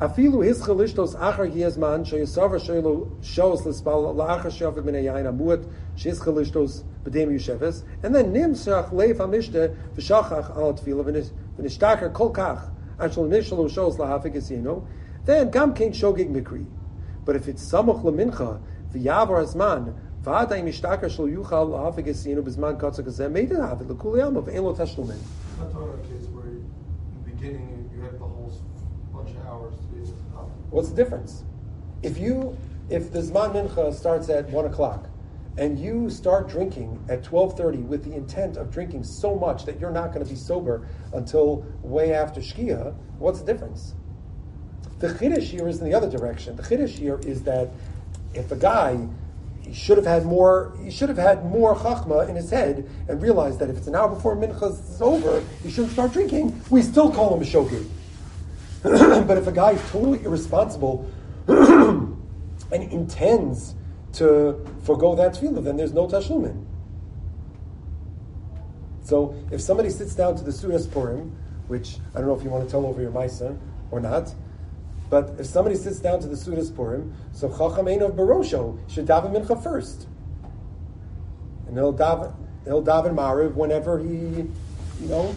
Afilu 0.00 0.40
hischel 0.42 0.76
lishtos 0.78 1.14
achar 1.14 1.46
yezman 1.46 2.02
sheyasavar 2.02 2.58
shelo 2.58 3.10
shos 3.20 3.66
l'spal 3.66 4.14
la'achar 4.14 4.50
she'avid 4.50 4.82
min 4.86 4.94
hayayin 4.94 5.26
amuat 5.26 5.62
sheyischel 5.94 6.32
lishtos 6.32 6.84
b'dem 7.04 7.28
yusheves 7.28 7.82
and 8.02 8.14
then 8.14 8.32
nimsach 8.32 8.90
leif 8.92 9.18
hamishte 9.18 9.76
v'shachach 9.94 10.56
al 10.56 10.72
tefillah 10.72 11.30
v'nishtakar 11.58 12.14
kol 12.14 12.32
kach 12.32 12.70
ashal 12.98 13.28
nishalo 13.28 13.68
shos 13.68 13.98
lahafik 13.98 14.36
esino 14.36 14.86
then 15.26 15.50
gam 15.50 15.74
kein 15.74 15.92
shogig 15.92 16.30
mikri. 16.30 16.64
But 17.26 17.36
if 17.36 17.46
it's 17.46 17.62
samuch 17.62 18.02
lemincha 18.02 18.58
v'yavar 18.94 19.44
azman 19.44 19.94
v'aday 20.22 20.62
mishtakar 20.64 21.10
shlo 21.14 21.30
yuchal 21.30 21.68
lahafik 21.68 22.06
esino 22.06 22.42
b'zman 22.42 22.80
katzak 22.80 23.04
hazeh 23.04 23.30
meidin 23.30 23.60
havid 23.60 23.90
l'kul 23.90 24.16
yamav 24.16 24.46
v'en 24.46 24.62
lo 24.62 24.74
tashlumin 24.74 25.18
I'm 25.56 25.60
not 25.60 25.72
talking 25.72 25.88
about 25.88 26.04
a 26.04 26.08
case 26.08 26.26
where 26.30 26.53
beginning 27.44 27.90
you 27.94 28.02
have 28.02 28.12
the 28.12 28.18
whole 28.18 28.52
bunch 29.12 29.30
of 29.30 29.46
hours 29.46 29.74
to 29.76 29.82
be 29.88 30.00
able. 30.00 30.50
What's 30.70 30.88
the 30.88 30.96
difference? 30.96 31.44
If 32.02 32.18
you, 32.18 32.56
if 32.88 33.12
the 33.12 33.20
Zman 33.20 33.52
Mincha 33.54 33.94
starts 33.94 34.28
at 34.28 34.48
one 34.50 34.66
o'clock, 34.66 35.08
and 35.56 35.78
you 35.78 36.10
start 36.10 36.48
drinking 36.48 37.04
at 37.08 37.22
twelve 37.22 37.56
thirty 37.56 37.78
with 37.78 38.04
the 38.04 38.14
intent 38.14 38.56
of 38.56 38.72
drinking 38.72 39.04
so 39.04 39.36
much 39.36 39.64
that 39.66 39.78
you're 39.78 39.92
not 39.92 40.12
going 40.12 40.24
to 40.24 40.30
be 40.30 40.36
sober 40.36 40.88
until 41.12 41.64
way 41.82 42.12
after 42.12 42.40
Shkia, 42.40 42.94
what's 43.18 43.40
the 43.40 43.52
difference? 43.52 43.94
The 44.98 45.08
chiddush 45.08 45.42
here 45.42 45.68
is 45.68 45.78
in 45.78 45.84
the 45.84 45.94
other 45.94 46.10
direction. 46.10 46.56
The 46.56 46.62
chiddush 46.62 46.98
here 46.98 47.20
is 47.24 47.42
that 47.42 47.70
if 48.32 48.50
a 48.50 48.56
guy 48.56 49.06
should 49.75 49.97
have 49.97 50.07
had 50.07 50.25
more, 50.25 50.76
he 50.83 50.90
should 50.90 51.09
have 51.09 51.19
had 51.19 51.45
more 51.45 51.75
chachma 51.75 52.28
in 52.28 52.37
his 52.37 52.50
head 52.50 52.88
and 53.09 53.21
realized 53.21 53.59
that 53.59 53.69
if 53.69 53.76
it's 53.76 53.87
an 53.87 53.95
hour 53.95 54.09
before 54.09 54.37
mincha 54.37 54.73
is 54.73 55.02
over, 55.02 55.43
he 55.62 55.71
shouldn't 55.71 55.93
start 55.93 56.12
drinking. 56.12 56.61
We 56.71 56.83
still 56.83 57.11
call 57.11 57.37
him 57.37 57.43
a 57.43 57.45
shogi. 57.45 57.87
but 59.26 59.38
if 59.38 59.47
a 59.47 59.52
guy 59.52 59.73
is 59.73 59.90
totally 59.90 60.23
irresponsible 60.25 61.11
and 61.49 62.16
intends 62.71 63.75
to 64.12 64.64
forego 64.85 65.14
that 65.16 65.35
tefillah, 65.35 65.64
then 65.64 65.76
there's 65.76 65.93
no 65.93 66.07
tashlumin. 66.07 66.64
So 69.02 69.35
if 69.50 69.61
somebody 69.61 69.90
sits 69.90 70.14
down 70.14 70.37
to 70.37 70.45
the 70.45 70.50
Sudas 70.50 70.90
Purim, 70.90 71.37
which 71.69 71.97
I 72.14 72.19
don't 72.19 72.28
know 72.28 72.35
if 72.35 72.43
you 72.43 72.50
want 72.50 72.64
to 72.64 72.71
tell 72.71 72.87
over 72.87 73.02
your 73.02 73.11
Maisa 73.11 73.59
or 73.90 74.00
not, 74.00 74.35
but 75.14 75.38
if 75.38 75.47
somebody 75.47 75.76
sits 75.76 76.00
down 76.00 76.18
to 76.18 76.26
the 76.26 76.35
Sudas 76.35 76.75
Purim, 76.75 77.14
so 77.30 77.49
Chacham 77.49 77.87
of 78.02 78.16
Barosho 78.16 78.76
should 78.90 79.06
daven 79.06 79.33
mincha 79.33 79.62
first. 79.62 80.09
And 81.68 81.76
he'll 81.76 81.94
daven, 81.94 82.35
he'll 82.64 82.83
daven 82.83 83.14
Mariv 83.14 83.54
whenever 83.54 84.00
he, 84.00 84.09
you 84.09 85.09
know, 85.09 85.33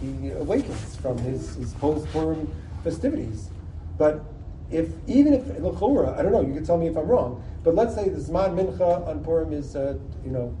he 0.00 0.30
awakens 0.30 0.94
from 0.94 1.18
his, 1.18 1.56
his 1.56 1.74
post-Purim 1.74 2.48
festivities. 2.84 3.50
But 3.98 4.24
if, 4.70 4.90
even 5.08 5.34
if, 5.34 5.48
L'chora, 5.58 6.16
I 6.16 6.22
don't 6.22 6.30
know, 6.30 6.42
you 6.42 6.54
can 6.54 6.64
tell 6.64 6.78
me 6.78 6.86
if 6.86 6.96
I'm 6.96 7.08
wrong, 7.08 7.42
but 7.64 7.74
let's 7.74 7.92
say 7.92 8.08
the 8.08 8.20
Zman 8.20 8.54
Mincha 8.54 9.04
on 9.08 9.24
Purim 9.24 9.52
is, 9.52 9.74
uh, 9.74 9.98
you 10.24 10.30
know, 10.30 10.56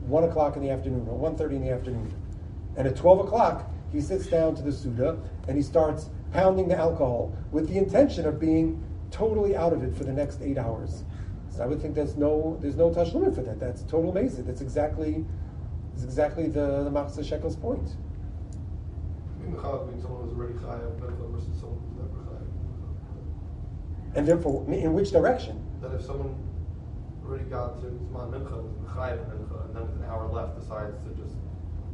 1 0.00 0.24
o'clock 0.24 0.56
in 0.56 0.62
the 0.62 0.70
afternoon 0.70 1.06
or 1.08 1.30
1.30 1.30 1.52
in 1.52 1.62
the 1.62 1.70
afternoon. 1.70 2.12
And 2.76 2.88
at 2.88 2.96
12 2.96 3.20
o'clock, 3.20 3.70
he 3.92 4.00
sits 4.00 4.26
down 4.26 4.56
to 4.56 4.62
the 4.62 4.72
Suda 4.72 5.16
and 5.46 5.56
he 5.56 5.62
starts 5.62 6.10
pounding 6.32 6.68
the 6.68 6.76
alcohol 6.76 7.36
with 7.50 7.68
the 7.68 7.76
intention 7.76 8.26
of 8.26 8.38
being 8.38 8.82
totally 9.10 9.56
out 9.56 9.72
of 9.72 9.82
it 9.82 9.94
for 9.94 10.04
the 10.04 10.12
next 10.12 10.42
eight 10.42 10.58
hours. 10.58 11.04
So 11.50 11.62
I 11.64 11.66
would 11.66 11.80
think 11.80 11.94
there's 11.94 12.16
no 12.16 12.58
there's 12.60 12.76
no 12.76 12.90
tashlumin 12.90 13.34
for 13.34 13.42
that. 13.42 13.58
That's 13.58 13.82
total 13.82 14.10
amazing. 14.10 14.46
That's 14.46 14.60
exactly 14.60 15.24
that's 15.92 16.04
exactly 16.04 16.46
the, 16.46 16.84
the 16.84 16.90
Machzis 16.90 17.18
HaShekel's 17.18 17.56
point. 17.56 17.96
I 19.34 19.42
mean, 19.42 19.52
the 19.52 19.58
chalav 19.58 19.88
means 19.90 20.02
someone 20.02 20.28
who's 20.28 20.38
already 20.38 20.54
chayav 20.54 21.00
mincha 21.00 21.32
versus 21.32 21.58
someone 21.58 21.80
who's 21.82 21.96
never 21.98 22.22
chayav 22.30 22.46
mincha. 22.46 24.16
And 24.16 24.28
therefore, 24.28 24.64
in 24.70 24.92
which 24.92 25.10
direction? 25.10 25.64
That 25.80 25.92
if 25.94 26.02
someone 26.02 26.34
already 27.28 27.44
got 27.44 27.80
to 27.80 27.86
Zman 27.86 28.30
mincha, 28.30 28.62
was 28.62 28.88
mincha, 28.94 29.64
and 29.66 29.74
then 29.74 29.82
with 29.82 29.96
an 29.96 30.04
hour 30.08 30.28
left 30.32 30.58
decides 30.58 30.96
to 31.04 31.10
just 31.20 31.36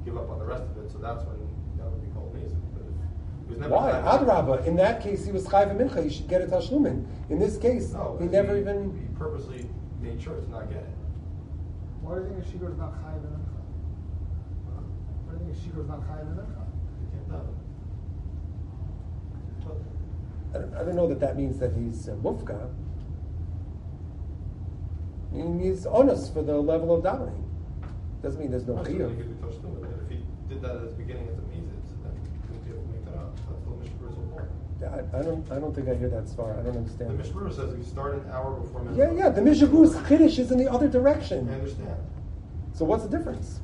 give 0.05 0.17
up 0.17 0.31
on 0.31 0.38
the 0.38 0.45
rest 0.45 0.64
of 0.64 0.79
it, 0.79 0.91
so 0.91 0.99
that's 0.99 1.25
when 1.25 1.41
that 1.79 1.91
would 1.91 2.03
be 2.05 2.12
called 2.14 2.31
amazing. 2.35 2.61
But 2.75 2.87
if 2.87 2.93
he 2.93 2.95
was 2.95 3.43
never 3.43 3.43
Why? 3.58 3.92
chayav- 3.92 4.26
Adrabah. 4.26 4.66
In 4.66 4.76
that 4.76 5.02
case, 5.02 5.25
he 5.25 5.32
was 5.32 5.44
chayv 5.46 5.75
mincha. 5.76 6.02
He 6.02 6.11
should 6.11 6.28
get 6.28 6.42
a 6.42 6.46
tashlumin. 6.46 7.04
In 7.30 7.38
this 7.38 7.56
case, 7.56 7.92
No, 7.92 8.16
he 8.18 8.25
he 8.26 8.30
never 8.30 8.54
He 8.54 8.61
even. 8.61 9.08
purposely 9.18 9.66
made 10.00 10.20
sure 10.20 10.34
to 10.34 10.50
not 10.50 10.68
get 10.68 10.78
it. 10.78 10.88
Why 12.02 12.16
do 12.16 12.20
you 12.23 12.26
think 12.28 12.38
a 12.44 12.49
shikor 12.49 12.70
is 12.73 12.76
not 12.78 12.92
chayiv 13.02 13.25
in 13.25 13.30
mincha? 13.30 13.61
Why 15.26 15.32
do 15.32 15.44
you 15.44 15.52
think 15.52 15.56
a 15.56 15.61
shikor 15.61 15.80
is 15.82 15.88
not 15.88 16.00
chayiv 16.02 16.23
in 16.30 16.37
mincha? 16.37 16.64
He 17.00 17.06
can't 17.16 17.28
daven. 17.30 17.54
But 19.64 19.76
I 20.54 20.58
don't, 20.62 20.75
I 20.76 20.84
don't 20.84 20.96
know 20.96 21.06
that 21.08 21.20
that 21.20 21.37
means 21.37 21.58
that 21.58 21.73
he's 21.75 22.08
uh, 22.08 22.12
mufka. 22.23 22.68
I 25.32 25.37
mean, 25.37 25.58
he's 25.61 25.84
honest 25.87 26.32
for 26.32 26.42
the 26.42 26.56
level 26.56 26.94
of 26.94 27.02
davening. 27.02 27.42
Doesn't 28.23 28.40
mean 28.40 28.50
there's 28.50 28.66
no 28.66 28.78
Absolutely, 28.78 29.04
chiyuv. 29.06 29.11
he 29.11 29.23
could 29.23 29.40
be 29.40 29.46
touched 29.46 29.64
on 29.64 29.84
it. 29.84 29.90
If 30.04 30.11
he 30.11 30.25
did 30.49 30.62
that 30.62 30.76
at 30.76 30.80
the 30.82 30.87
beginning 31.02 31.28
as 31.28 31.38
a 31.38 31.42
measles, 31.42 31.90
then 32.04 32.12
he 32.23 32.38
wouldn't 32.49 32.64
be 32.64 32.70
able 32.73 32.82
to 32.82 32.88
make 32.92 33.04
that 33.06 33.16
up. 33.18 33.34
That's 33.49 33.64
the 33.64 33.70
Mishnah 33.70 33.96
Berurah's 33.99 34.14
whole 34.16 34.30
point. 34.38 34.49
I, 34.95 35.19
I 35.19 35.23
don't. 35.23 35.51
I 35.51 35.59
don't 35.59 35.75
think 35.75 35.89
I 35.89 35.95
hear 35.95 36.09
that 36.09 36.29
far. 36.31 36.53
I 36.53 36.63
don't 36.63 36.73
The 36.73 36.79
understand. 36.79 37.19
Mishnah 37.19 37.35
Berurah 37.35 37.57
says 37.57 37.73
if 37.73 37.79
you 37.79 37.85
start 37.85 38.15
an 38.15 38.31
hour 38.31 38.53
before 38.61 38.83
mincha. 38.83 38.97
Yeah, 38.97 39.13
yeah. 39.13 39.29
The 39.29 39.41
Mishabu's 39.41 39.97
chiddush 40.09 40.39
is 40.39 40.53
in 40.53 40.59
the 40.59 40.71
other 40.71 40.89
direction. 40.89 41.49
I 41.51 41.55
understand. 41.55 41.97
So 42.73 42.85
what's 42.85 43.05
the 43.05 43.17
difference? 43.17 43.61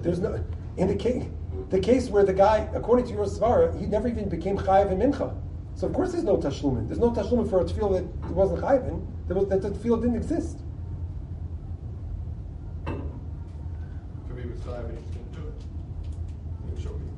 There's 0.00 0.20
no 0.20 0.42
in 0.76 0.88
the 0.88 0.96
case 0.96 1.24
the 1.70 1.78
case 1.80 2.08
where 2.08 2.24
the 2.24 2.32
guy, 2.32 2.68
according 2.74 3.06
to 3.06 3.12
your 3.12 3.26
svara, 3.26 3.78
he 3.78 3.86
never 3.86 4.08
even 4.08 4.28
became 4.28 4.56
chayiv 4.58 4.90
in 4.90 4.98
mincha. 4.98 5.34
So 5.74 5.86
of 5.86 5.94
course 5.94 6.12
there's 6.12 6.24
no 6.24 6.36
tashlumin. 6.36 6.86
There's 6.88 7.00
no 7.00 7.10
tashlumin 7.10 7.48
for 7.48 7.60
a 7.60 7.64
tefillah 7.64 7.92
that 8.20 8.28
it 8.28 8.34
wasn't 8.34 8.60
chayvin. 8.60 9.06
There 9.26 9.36
was, 9.36 9.48
that 9.48 9.62
the 9.62 9.70
tefillah 9.70 10.02
didn't 10.02 10.16
exist. 10.16 10.58
If 12.86 14.42
he 14.42 14.48
was 14.48 14.60
five, 14.60 14.88
he 14.90 14.96
just 14.96 15.12
didn't 15.12 15.32
do 15.32 15.40
it. 15.40 15.64
He 16.66 16.74
was 16.74 16.82
showing. 16.82 17.10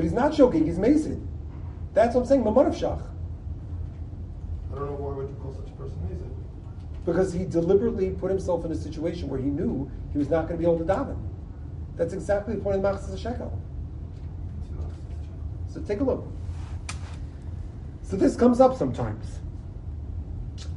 But 0.00 0.04
he's 0.04 0.14
not 0.14 0.32
choking, 0.32 0.64
he's 0.64 0.78
mazid. 0.78 1.22
That's 1.92 2.14
what 2.14 2.22
I'm 2.22 2.26
saying, 2.26 2.42
mamad 2.42 2.68
of 2.68 2.74
shach. 2.74 3.02
I 4.72 4.74
don't 4.74 4.86
know 4.86 4.92
why 4.92 5.14
would 5.14 5.28
you 5.28 5.36
call 5.42 5.52
such 5.52 5.68
a 5.68 5.72
person 5.72 5.98
amazing. 6.06 6.34
Because 7.04 7.34
he 7.34 7.44
deliberately 7.44 8.08
put 8.12 8.30
himself 8.30 8.64
in 8.64 8.72
a 8.72 8.74
situation 8.74 9.28
where 9.28 9.38
he 9.38 9.50
knew 9.50 9.90
he 10.12 10.16
was 10.16 10.30
not 10.30 10.48
going 10.48 10.52
to 10.52 10.56
be 10.56 10.64
able 10.64 10.78
to 10.78 10.86
daven. 10.86 11.18
That's 11.98 12.14
exactly 12.14 12.54
the 12.54 12.62
point 12.62 12.76
of 12.76 12.82
the 12.82 12.88
Machzis 12.88 13.18
Shekel. 13.18 13.60
So 15.68 15.82
take 15.82 16.00
a 16.00 16.04
look. 16.04 16.26
So 18.02 18.16
this 18.16 18.36
comes 18.36 18.58
up 18.58 18.78
sometimes. 18.78 19.40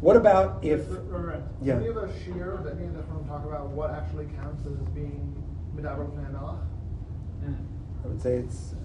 What 0.01 0.18
about 0.18 0.62
if 0.65 0.82
Right, 0.89 1.36
right. 1.36 1.44
Yeah. 1.62 1.75
Any 1.75 1.88
of 1.88 1.96
the 1.96 2.10
shear 2.25 2.60
that 2.65 2.74
any 2.75 2.88
of 2.88 2.98
the 2.98 3.03
from 3.03 3.25
talk 3.30 3.46
about 3.46 3.70
what 3.70 3.92
actually 3.92 4.25
counts 4.36 4.65
as 4.65 4.74
being 4.94 5.34
medaber 5.77 6.12
b'nei? 6.12 6.58
I 8.03 8.08
would 8.08 8.22
say 8.22 8.34
it's 8.34 8.75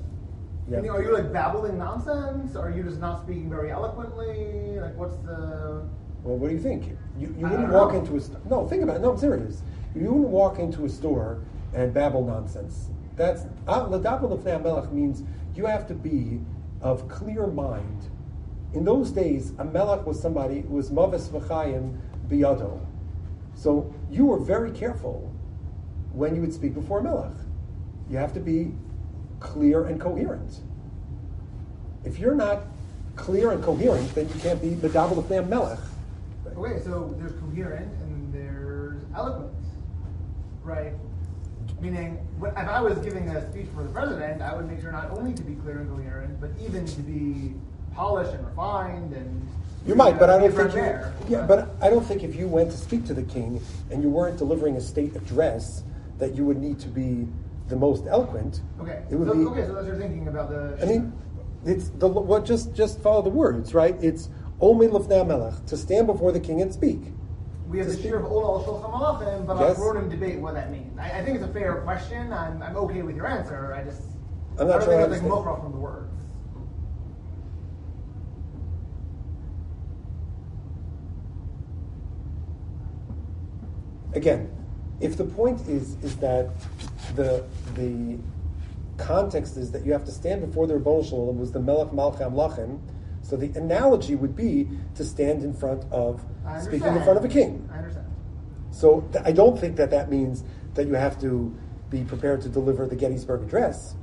yeah. 0.70 0.78
Are 0.90 1.02
you 1.02 1.12
like 1.12 1.32
babbling 1.32 1.78
nonsense? 1.78 2.56
Are 2.56 2.70
you 2.70 2.82
just 2.82 3.00
not 3.00 3.22
speaking 3.22 3.48
very 3.48 3.70
eloquently? 3.70 4.78
Like, 4.80 4.96
what's 4.96 5.16
the? 5.18 5.88
Well, 6.22 6.36
what 6.36 6.48
do 6.48 6.54
you 6.54 6.60
think? 6.60 6.96
You, 7.18 7.34
you 7.38 7.46
wouldn't 7.46 7.70
walk 7.70 7.92
know. 7.92 8.00
into 8.00 8.16
a 8.16 8.20
store. 8.20 8.40
No, 8.48 8.66
think 8.66 8.82
about 8.82 8.96
it. 8.96 9.02
No, 9.02 9.12
I'm 9.12 9.18
serious. 9.18 9.62
You 9.94 10.12
wouldn't 10.12 10.28
walk 10.28 10.58
into 10.58 10.84
a 10.84 10.88
store 10.88 11.40
and 11.72 11.92
babble 11.94 12.24
nonsense. 12.24 12.90
That's 13.16 13.42
ah, 13.66 13.86
ladabel 13.86 14.32
of 14.32 14.44
melech 14.44 14.92
means 14.92 15.22
you 15.54 15.66
have 15.66 15.86
to 15.88 15.94
be 15.94 16.40
of 16.80 17.08
clear 17.08 17.46
mind. 17.46 18.08
In 18.74 18.84
those 18.84 19.10
days, 19.10 19.52
a 19.58 19.64
melech 19.64 20.06
was 20.06 20.20
somebody 20.20 20.60
who 20.60 20.74
was 20.74 20.90
mavis 20.90 21.28
v'chayim 21.28 21.98
biyado. 22.28 22.84
So 23.54 23.92
you 24.10 24.26
were 24.26 24.38
very 24.38 24.70
careful 24.70 25.32
when 26.12 26.34
you 26.34 26.40
would 26.40 26.52
speak 26.52 26.74
before 26.74 27.00
a 27.00 27.02
melech. 27.02 27.32
You 28.08 28.18
have 28.18 28.32
to 28.34 28.40
be 28.40 28.72
clear 29.40 29.86
and 29.86 30.00
coherent. 30.00 30.60
If 32.04 32.18
you're 32.18 32.34
not 32.34 32.62
clear 33.16 33.50
and 33.52 33.62
coherent, 33.62 34.14
then 34.14 34.28
you 34.28 34.40
can't 34.40 34.60
be 34.60 34.70
medabel 34.70 35.18
of 35.18 35.30
Nam 35.30 35.48
melech. 35.48 35.78
Okay, 36.56 36.80
so 36.82 37.14
there's 37.18 37.32
coherent 37.40 37.92
and 38.02 38.32
there's 38.32 39.02
eloquence, 39.14 39.66
right? 40.62 40.92
Meaning, 41.80 42.18
if 42.42 42.56
I 42.56 42.80
was 42.80 42.98
giving 42.98 43.28
a 43.28 43.50
speech 43.50 43.66
for 43.74 43.82
the 43.82 43.90
president, 43.90 44.42
I 44.42 44.54
would 44.56 44.68
make 44.68 44.80
sure 44.80 44.90
not 44.90 45.10
only 45.10 45.32
to 45.34 45.42
be 45.42 45.54
clear 45.54 45.78
and 45.78 45.88
coherent, 45.88 46.40
but 46.40 46.50
even 46.60 46.86
to 46.86 47.00
be 47.00 47.54
polished 47.94 48.32
and 48.32 48.44
refined 48.46 49.12
and. 49.12 49.48
You 49.86 49.94
might, 49.94 50.18
but 50.18 50.28
I 50.28 50.38
don't 50.38 50.52
think 50.52 50.70
you. 50.70 50.74
there. 50.74 51.14
Yeah, 51.28 51.46
but 51.46 51.76
I 51.80 51.88
don't 51.88 52.04
think 52.04 52.24
if 52.24 52.34
you 52.34 52.48
went 52.48 52.70
to 52.72 52.76
speak 52.76 53.06
to 53.06 53.14
the 53.14 53.22
king 53.22 53.60
and 53.90 54.02
you 54.02 54.10
weren't 54.10 54.36
delivering 54.38 54.76
a 54.76 54.80
state 54.80 55.14
address 55.14 55.84
that 56.18 56.34
you 56.34 56.44
would 56.44 56.58
need 56.58 56.80
to 56.80 56.88
be 56.88 57.28
the 57.68 57.76
most 57.76 58.06
eloquent. 58.06 58.62
Okay, 58.80 59.02
It 59.10 59.16
would 59.16 59.28
so, 59.28 59.34
be. 59.34 59.44
okay, 59.46 59.66
so 59.66 59.74
that's 59.74 59.86
your 59.86 59.96
thinking 59.96 60.28
about 60.28 60.50
the. 60.50 60.78
I 60.82 60.86
mean, 60.86 61.12
it's 61.64 61.90
the 61.90 62.08
what. 62.08 62.44
Just 62.44 62.74
just 62.74 63.00
follow 63.00 63.22
the 63.22 63.30
words, 63.30 63.74
right? 63.74 63.96
It's 64.02 64.28
omi 64.60 64.88
lefnei 64.88 65.26
melech 65.26 65.66
to 65.66 65.76
stand 65.76 66.06
before 66.06 66.32
the 66.32 66.40
king 66.40 66.62
and 66.62 66.72
speak. 66.72 67.12
We 67.68 67.78
have 67.78 67.88
to 67.88 67.92
the 67.94 68.02
shear 68.02 68.18
of 68.18 68.24
Ola 68.24 68.64
Shulchan 68.64 68.90
Malachim, 68.90 69.46
but 69.46 69.58
Yes. 69.60 69.78
our 69.78 69.94
Ronim 69.94 70.08
debate 70.10 70.38
what 70.38 70.54
that 70.54 70.72
means. 70.72 70.98
I, 70.98 71.18
I 71.18 71.24
think 71.24 71.36
it's 71.36 71.44
a 71.44 71.52
fair 71.52 71.76
question. 71.82 72.32
I'm, 72.32 72.62
I'm 72.62 72.76
okay 72.76 73.02
with 73.02 73.14
your 73.14 73.26
answer. 73.26 73.74
I 73.74 73.84
just. 73.84 74.02
I'm 74.58 74.68
not 74.68 74.80
I 74.80 74.84
sure 74.86 74.94
I 74.94 75.02
think 75.04 75.22
it's 75.22 75.22
like 75.22 75.60
from 75.60 75.72
the 75.72 75.78
words. 75.78 76.14
again, 84.14 84.50
if 85.00 85.16
the 85.16 85.24
point 85.24 85.60
is 85.68 85.96
is 86.02 86.16
that 86.16 86.50
the 87.14 87.44
the 87.74 88.18
context 88.96 89.56
is 89.56 89.70
that 89.70 89.84
you 89.86 89.92
have 89.92 90.04
to 90.04 90.10
stand 90.12 90.44
before 90.44 90.66
the 90.66 90.74
Rebbeinu 90.74 91.08
Shalom 91.08 91.38
was 91.38 91.52
the 91.52 91.60
Melech 91.60 91.88
Malchei 91.88 92.22
Amlachim, 92.22 92.80
so 93.22 93.36
the 93.36 93.46
analogy 93.58 94.16
would 94.16 94.34
be 94.34 94.68
to 94.96 95.04
stand 95.04 95.44
in 95.44 95.54
front 95.54 95.84
of 95.92 96.24
speaking 96.60 96.88
in 96.88 97.02
front 97.02 97.18
of 97.18 97.24
a 97.24 97.28
king. 97.28 97.68
I 97.72 97.78
understand. 97.78 98.06
So 98.70 99.02
th- 99.12 99.24
I 99.24 99.32
don't 99.32 99.58
think 99.58 99.76
that 99.76 99.90
that 99.90 100.10
means 100.10 100.42
that 100.74 100.86
you 100.86 100.94
have 100.94 101.20
to 101.20 101.54
be 101.90 102.04
prepared 102.04 102.40
to 102.42 102.48
deliver 102.48 102.86
the 102.86 102.96
Gettysburg 102.96 103.42
Address, 103.42 103.94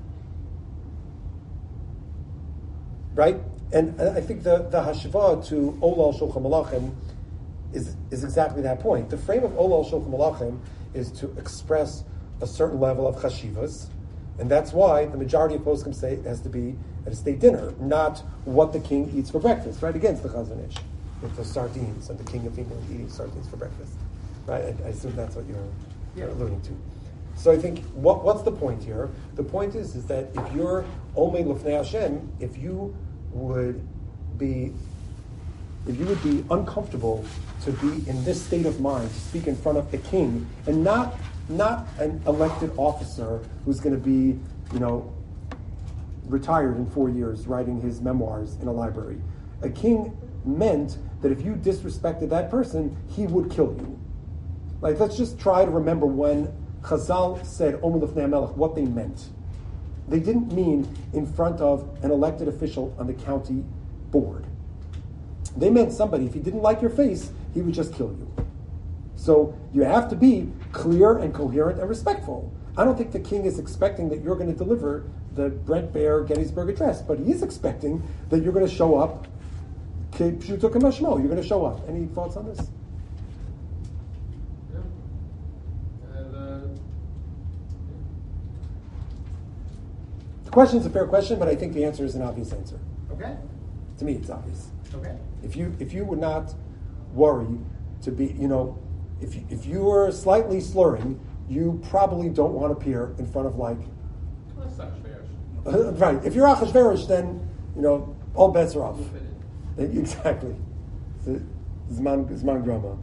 right? 3.13 3.37
And 3.73 3.99
I 4.01 4.21
think 4.21 4.43
the 4.43 4.59
the 4.69 4.81
hashva 4.81 5.45
to 5.47 5.77
Olal 5.81 6.17
Shulchan 6.17 6.41
Malachim 6.41 6.95
is 7.73 7.95
is 8.11 8.23
exactly 8.23 8.61
that 8.61 8.79
point. 8.79 9.09
The 9.09 9.17
frame 9.17 9.43
of 9.43 9.51
Olal 9.51 9.89
Shulchan 9.89 10.09
Malachim 10.09 10.59
is 10.95 11.11
to 11.13 11.31
express 11.37 12.03
a 12.41 12.47
certain 12.47 12.79
level 12.79 13.07
of 13.07 13.15
chashivas, 13.17 13.87
and 14.39 14.49
that's 14.49 14.73
why 14.73 15.05
the 15.05 15.17
majority 15.17 15.55
of 15.55 15.61
poskim 15.61 15.93
say 15.93 16.13
it 16.13 16.25
has 16.25 16.41
to 16.41 16.49
be 16.49 16.75
at 17.05 17.13
a 17.13 17.15
state 17.15 17.39
dinner, 17.39 17.73
not 17.79 18.19
what 18.45 18.73
the 18.73 18.79
king 18.79 19.11
eats 19.15 19.29
for 19.29 19.39
breakfast. 19.39 19.81
Right 19.81 19.95
against 19.95 20.23
the 20.23 20.29
Chazon 20.29 20.67
Ish 20.67 20.77
with 21.21 21.35
the 21.35 21.45
sardines 21.45 22.09
and 22.09 22.19
the 22.19 22.29
king 22.29 22.45
of 22.45 22.57
England 22.57 22.85
eating 22.91 23.09
sardines 23.09 23.47
for 23.47 23.57
breakfast. 23.57 23.93
Right? 24.45 24.63
I, 24.63 24.87
I 24.87 24.89
assume 24.89 25.15
that's 25.15 25.35
what 25.35 25.45
you're, 25.45 25.67
you're 26.15 26.29
alluding 26.29 26.61
to. 26.61 26.77
So 27.35 27.51
I 27.51 27.57
think 27.57 27.83
what, 27.93 28.23
what's 28.23 28.43
the 28.43 28.51
point 28.51 28.83
here? 28.83 29.09
The 29.35 29.43
point 29.43 29.75
is 29.75 29.95
is 29.95 30.05
that 30.07 30.29
if 30.35 30.53
you're 30.53 30.85
only 31.15 31.43
lufnei 31.43 31.77
Hashem, 31.77 32.31
if 32.39 32.57
you 32.57 32.95
would 33.31 33.85
be 34.37 34.73
if 35.87 35.99
you 35.99 36.05
would 36.05 36.23
be 36.23 36.43
uncomfortable 36.49 37.23
to 37.63 37.71
be 37.73 38.09
in 38.09 38.23
this 38.23 38.43
state 38.43 38.65
of 38.65 38.79
mind 38.79 39.09
to 39.09 39.19
speak 39.19 39.47
in 39.47 39.55
front 39.55 39.77
of 39.77 39.93
a 39.93 39.97
king 39.97 40.47
and 40.67 40.83
not 40.83 41.15
not 41.47 41.87
an 41.99 42.19
elected 42.25 42.71
officer 42.75 43.39
who's 43.63 43.79
going 43.79 43.93
to 43.93 44.01
be 44.01 44.39
you 44.73 44.79
know 44.79 45.13
retired 46.25 46.77
in 46.77 46.89
four 46.89 47.09
years 47.09 47.45
writing 47.45 47.79
his 47.81 48.01
memoirs 48.01 48.57
in 48.61 48.67
a 48.67 48.71
library. 48.71 49.21
A 49.61 49.69
king 49.69 50.17
meant 50.43 50.97
that 51.21 51.31
if 51.31 51.43
you 51.43 51.53
disrespected 51.53 52.29
that 52.29 52.49
person 52.49 52.95
he 53.09 53.27
would 53.27 53.51
kill 53.51 53.75
you. 53.77 53.99
Like 54.81 54.99
let's 54.99 55.17
just 55.17 55.39
try 55.39 55.65
to 55.65 55.71
remember 55.71 56.07
when 56.07 56.51
Chazal 56.81 57.45
said 57.45 57.81
what 57.81 58.75
they 58.75 58.85
meant. 58.85 59.29
They 60.07 60.19
didn't 60.19 60.51
mean 60.51 60.87
in 61.13 61.25
front 61.25 61.61
of 61.61 61.97
an 62.03 62.11
elected 62.11 62.47
official 62.47 62.95
on 62.99 63.07
the 63.07 63.13
county 63.13 63.63
board 64.11 64.45
they 65.57 65.69
meant 65.69 65.93
somebody, 65.93 66.25
if 66.25 66.33
he 66.33 66.39
didn't 66.39 66.61
like 66.61 66.81
your 66.81 66.89
face, 66.89 67.31
he 67.53 67.61
would 67.61 67.73
just 67.73 67.93
kill 67.93 68.07
you. 68.07 68.31
So 69.15 69.57
you 69.73 69.83
have 69.83 70.09
to 70.09 70.15
be 70.15 70.51
clear 70.71 71.17
and 71.17 71.33
coherent 71.33 71.79
and 71.79 71.89
respectful. 71.89 72.53
I 72.77 72.83
don't 72.83 72.97
think 72.97 73.11
the 73.11 73.19
king 73.19 73.45
is 73.45 73.57
expecting 73.57 74.09
that 74.09 74.21
you're 74.21 74.35
going 74.35 74.51
to 74.51 74.57
deliver 74.57 75.05
the 75.33 75.49
Brent 75.49 75.93
Bear 75.93 76.23
Gettysburg 76.23 76.69
Address, 76.69 77.01
but 77.01 77.19
he 77.19 77.31
is 77.31 77.41
expecting 77.41 78.03
that 78.29 78.43
you're 78.43 78.53
going 78.53 78.67
to 78.67 78.73
show 78.73 78.97
up. 78.97 79.27
You're 80.19 80.31
going 80.31 81.41
to 81.41 81.47
show 81.47 81.65
up. 81.65 81.87
Any 81.89 82.05
thoughts 82.05 82.37
on 82.37 82.45
this? 82.45 82.69
Yeah. 84.73 84.79
Uh, 86.19 86.61
The 90.45 90.51
question 90.51 90.79
is 90.79 90.85
a 90.85 90.89
fair 90.89 91.07
question, 91.07 91.39
but 91.39 91.47
I 91.49 91.55
think 91.55 91.73
the 91.73 91.83
answer 91.83 92.05
is 92.05 92.15
an 92.15 92.21
obvious 92.21 92.53
answer. 92.53 92.79
Okay. 93.11 93.35
To 93.97 94.05
me, 94.05 94.13
it's 94.13 94.29
obvious. 94.29 94.69
Okay. 94.93 95.17
If 95.43 95.55
you 95.55 95.75
if 95.79 95.93
you 95.93 96.05
would 96.05 96.19
not 96.19 96.53
worry 97.13 97.57
to 98.01 98.11
be, 98.11 98.27
you 98.27 98.47
know, 98.47 98.77
if 99.21 99.35
you, 99.35 99.45
if 99.49 99.65
you 99.65 99.81
were 99.83 100.11
slightly 100.11 100.59
slurring, 100.59 101.19
you 101.47 101.81
probably 101.89 102.29
don't 102.29 102.53
want 102.53 102.73
to 102.73 102.77
appear 102.77 103.15
in 103.17 103.25
front 103.25 103.47
of 103.47 103.55
like 103.55 103.77
well, 104.55 104.65
that's 104.65 104.77
not 104.77 104.91
fair. 105.03 105.91
right. 105.93 106.23
If 106.25 106.35
you're 106.35 106.47
Achashverosh, 106.47 107.07
then 107.07 107.47
you 107.75 107.81
know 107.81 108.15
all 108.33 108.51
bets 108.51 108.75
are 108.75 108.83
off. 108.83 108.97
We'll 108.97 109.07
fit 109.09 109.21
in. 109.21 109.93
Then- 109.93 109.97
Exactly. 109.97 110.55
So, 111.23 111.41
Zman 111.91 112.27
Zman 112.39 112.63
Grama. 112.63 112.97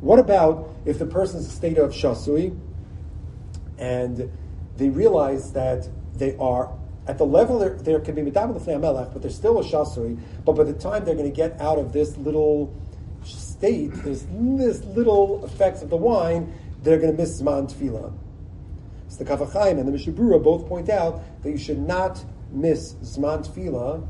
What 0.00 0.18
about 0.18 0.74
if 0.84 0.98
the 0.98 1.06
person's 1.06 1.46
a 1.46 1.50
state 1.50 1.76
of 1.78 1.92
shasui, 1.92 2.58
and 3.78 4.30
they 4.76 4.88
realize 4.88 5.52
that 5.52 5.88
they 6.14 6.36
are 6.38 6.72
at 7.06 7.18
the 7.18 7.24
level 7.24 7.58
there, 7.58 7.74
there 7.74 8.00
can 8.00 8.14
be 8.14 8.22
lefnei 8.22 8.80
melech, 8.80 9.12
but 9.12 9.22
they're 9.22 9.30
still 9.30 9.58
a 9.58 9.64
shasui. 9.64 10.18
But 10.44 10.52
by 10.52 10.64
the 10.64 10.74
time 10.74 11.04
they're 11.04 11.14
going 11.14 11.30
to 11.30 11.36
get 11.36 11.60
out 11.60 11.78
of 11.78 11.92
this 11.92 12.16
little 12.16 12.74
state, 13.24 13.92
this 14.04 14.26
this 14.30 14.84
little 14.84 15.44
effects 15.44 15.82
of 15.82 15.90
the 15.90 15.96
wine, 15.96 16.52
they're 16.82 16.98
going 16.98 17.10
to 17.10 17.16
miss 17.16 17.40
zman 17.40 17.72
tefillah. 17.72 18.12
So 19.10 19.24
the 19.24 19.24
Kaf 19.24 19.40
HaChaim 19.40 19.80
and 19.80 19.88
the 19.88 19.98
Mishabura 19.98 20.40
both 20.40 20.68
point 20.68 20.88
out 20.88 21.20
that 21.42 21.50
you 21.50 21.58
should 21.58 21.80
not 21.80 22.24
miss 22.52 22.94
Zman 23.02 23.44
Tefillah. 23.44 24.06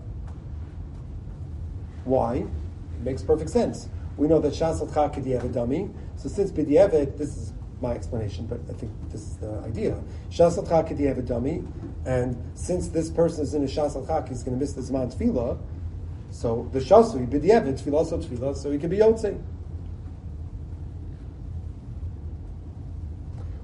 Why? 2.04 2.34
It 2.36 3.02
makes 3.02 3.22
perfect 3.22 3.48
sense. 3.48 3.88
We 4.18 4.28
know 4.28 4.40
that 4.40 4.52
Shas 4.52 4.86
K'diavad 4.86 5.54
Dami. 5.54 5.90
So 6.16 6.28
since 6.28 6.52
B'diavad, 6.52 7.16
this 7.16 7.34
is 7.34 7.52
my 7.80 7.92
explanation, 7.92 8.46
but 8.46 8.60
I 8.68 8.74
think 8.74 8.92
this 9.10 9.22
is 9.22 9.36
the 9.36 9.60
idea. 9.60 9.98
Shas 10.30 10.58
al 10.58 10.98
you 10.98 11.08
have 11.08 11.18
a 11.18 11.22
dummy, 11.22 11.64
and 12.04 12.36
since 12.54 12.88
this 12.88 13.10
person 13.10 13.42
is 13.42 13.54
in 13.54 13.62
a 13.62 13.66
shas 13.66 13.96
al 13.96 14.26
he's 14.26 14.42
going 14.42 14.58
to 14.58 14.60
miss 14.60 14.72
the 14.72 14.82
zman 14.82 15.14
tefillah. 15.14 15.58
So 16.30 16.68
the 16.72 16.80
shasu 16.80 17.26
b'diavad 17.26 17.82
tefillah 17.82 18.06
so 18.06 18.18
tefillah, 18.18 18.56
so 18.56 18.70
he 18.70 18.78
can 18.78 18.90
be 18.90 18.98
yotzei. 18.98 19.40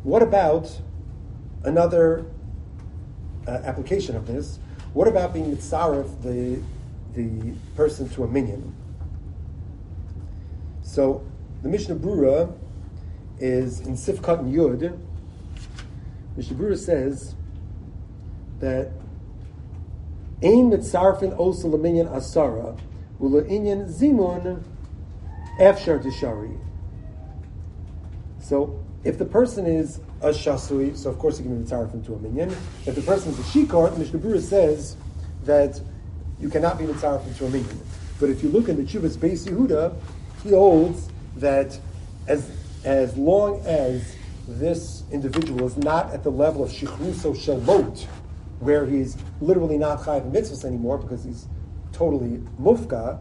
What 0.02 0.22
about 0.22 0.80
another 1.64 2.26
uh, 3.46 3.50
application 3.50 4.16
of 4.16 4.26
this? 4.26 4.58
What 4.94 5.08
about 5.08 5.34
being 5.34 5.54
mitzaref 5.54 6.22
the 6.22 6.60
the 7.14 7.54
person 7.76 8.08
to 8.10 8.24
a 8.24 8.28
minion? 8.28 8.74
So 10.82 11.24
the 11.62 11.68
Mishnah 11.68 11.96
Brura 11.96 12.52
is 13.40 13.80
in 13.80 13.94
Sifkat 13.94 14.40
and 14.40 14.54
Yud. 14.54 14.98
Brura 16.36 16.76
says 16.76 17.34
that 18.60 18.90
Ein 20.42 20.70
mitzarfin 20.70 21.34
osa 21.38 21.66
leminyan 21.66 22.08
asara 22.10 22.78
inyan 23.18 23.88
zimun 23.88 24.62
efshar 25.58 26.02
tishari. 26.02 26.58
So 28.38 28.78
if 29.02 29.16
the 29.16 29.24
person 29.24 29.64
is 29.64 29.98
a 30.20 30.28
shasui, 30.28 30.94
so 30.94 31.08
of 31.08 31.18
course 31.18 31.38
you 31.38 31.44
can 31.46 31.62
be 31.62 31.64
mitzarfin 31.64 32.04
to 32.04 32.14
a 32.14 32.18
minyan. 32.18 32.50
If 32.84 32.94
the 32.94 33.00
person 33.00 33.32
is 33.32 33.38
a 33.38 33.42
shikar, 33.44 33.96
the 33.96 34.40
says 34.42 34.96
that 35.44 35.80
you 36.38 36.50
cannot 36.50 36.78
be 36.78 36.84
mitzarfin 36.84 37.34
to 37.38 37.46
a 37.46 37.50
minyan. 37.50 37.80
But 38.20 38.28
if 38.28 38.42
you 38.42 38.50
look 38.50 38.68
in 38.68 38.76
the 38.76 38.82
Chuvas 38.82 39.16
Beis 39.16 39.46
Yehuda, 39.46 39.96
he 40.42 40.50
holds 40.50 41.08
that 41.36 41.78
as 42.28 42.50
as 42.86 43.16
long 43.16 43.60
as 43.66 44.14
this 44.46 45.02
individual 45.10 45.66
is 45.66 45.76
not 45.76 46.12
at 46.14 46.22
the 46.22 46.30
level 46.30 46.62
of 46.62 46.70
shichruso 46.70 47.34
shalot, 47.34 48.04
where 48.60 48.86
he's 48.86 49.16
literally 49.40 49.76
not 49.76 49.98
chayiv 49.98 50.30
mitzvahs 50.30 50.64
anymore 50.64 50.96
because 50.96 51.24
he's 51.24 51.48
totally 51.92 52.38
mufka, 52.60 53.18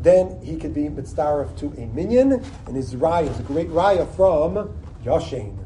then 0.00 0.40
he 0.40 0.56
could 0.56 0.72
be 0.72 0.84
mitzdarif 0.84 1.58
to 1.58 1.66
a 1.82 1.86
minyan, 1.86 2.44
and 2.66 2.76
his 2.76 2.94
raya 2.94 3.28
is 3.28 3.40
a 3.40 3.42
great 3.42 3.68
raya 3.70 4.08
from 4.14 4.72
Yashin. 5.04 5.58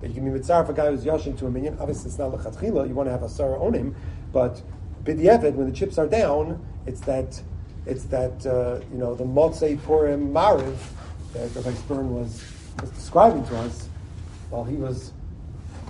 That 0.00 0.08
you 0.08 0.14
can 0.14 0.32
be 0.32 0.38
mitzdarif 0.38 0.70
a 0.70 0.72
guy 0.72 0.90
who's 0.90 1.04
Yashin 1.04 1.38
to 1.38 1.46
a 1.46 1.50
minyan. 1.50 1.78
Obviously, 1.78 2.08
it's 2.08 2.18
not 2.18 2.32
lechatchila. 2.32 2.88
You 2.88 2.94
want 2.94 3.06
to 3.08 3.12
have 3.12 3.22
a 3.22 3.28
sarah 3.28 3.62
on 3.62 3.74
him, 3.74 3.94
but 4.32 4.62
b'diavad, 5.04 5.52
when 5.54 5.68
the 5.68 5.76
chips 5.76 5.98
are 5.98 6.06
down, 6.06 6.64
it's 6.86 7.00
that 7.02 7.42
it's 7.84 8.04
that 8.04 8.46
uh, 8.46 8.80
you 8.90 8.96
know 8.96 9.14
the 9.14 9.24
Motzei 9.24 9.80
Purim 9.82 10.32
Mariv 10.32 10.78
that 11.34 11.54
Rabbi 11.54 11.74
Stern 11.74 12.14
was, 12.14 12.42
was 12.80 12.90
describing 12.90 13.44
to 13.46 13.58
us 13.58 13.88
while 14.50 14.64
he 14.64 14.76
was 14.76 15.12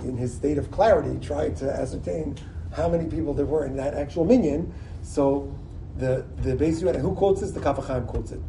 in 0.03 0.17
his 0.17 0.33
state 0.33 0.57
of 0.57 0.69
clarity 0.71 1.17
trying 1.25 1.55
to 1.55 1.71
ascertain 1.71 2.37
how 2.73 2.89
many 2.89 3.05
people 3.05 3.33
there 3.33 3.45
were 3.45 3.65
in 3.65 3.77
that 3.77 3.93
actual 3.93 4.25
minyan. 4.25 4.73
So 5.01 5.55
the 5.97 6.25
the 6.37 6.55
Beis 6.55 6.81
Yehuda, 6.81 6.99
who 6.99 7.15
quotes 7.15 7.41
this? 7.41 7.51
The 7.51 7.61
Kaf 7.61 7.77
HaChaim 7.77 8.07
quotes 8.07 8.31
it. 8.31 8.41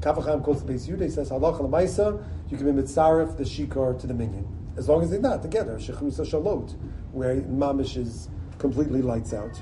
Kaf 0.00 0.16
HaChaim 0.16 0.42
quotes 0.42 0.62
the 0.62 0.72
Beis 0.72 0.88
Yehuda. 0.88 1.02
He 1.02 1.10
says 1.10 1.30
Halacha 1.30 1.60
Lamaisa, 1.60 2.24
you 2.48 2.56
can 2.56 2.74
be 2.74 2.82
mitzaref 2.82 3.36
the 3.36 3.44
shikar 3.44 4.00
to 4.00 4.06
the 4.06 4.14
minyan 4.14 4.46
as 4.76 4.88
long 4.88 5.02
as 5.02 5.10
they're 5.10 5.20
not 5.20 5.42
together. 5.42 5.76
Shechrusa 5.76 6.26
shalot, 6.26 6.74
where 7.12 7.36
mamish 7.42 7.96
is 7.96 8.28
completely 8.58 9.02
lights 9.02 9.32
out. 9.32 9.60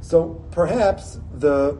So 0.00 0.44
perhaps 0.50 1.20
the 1.34 1.78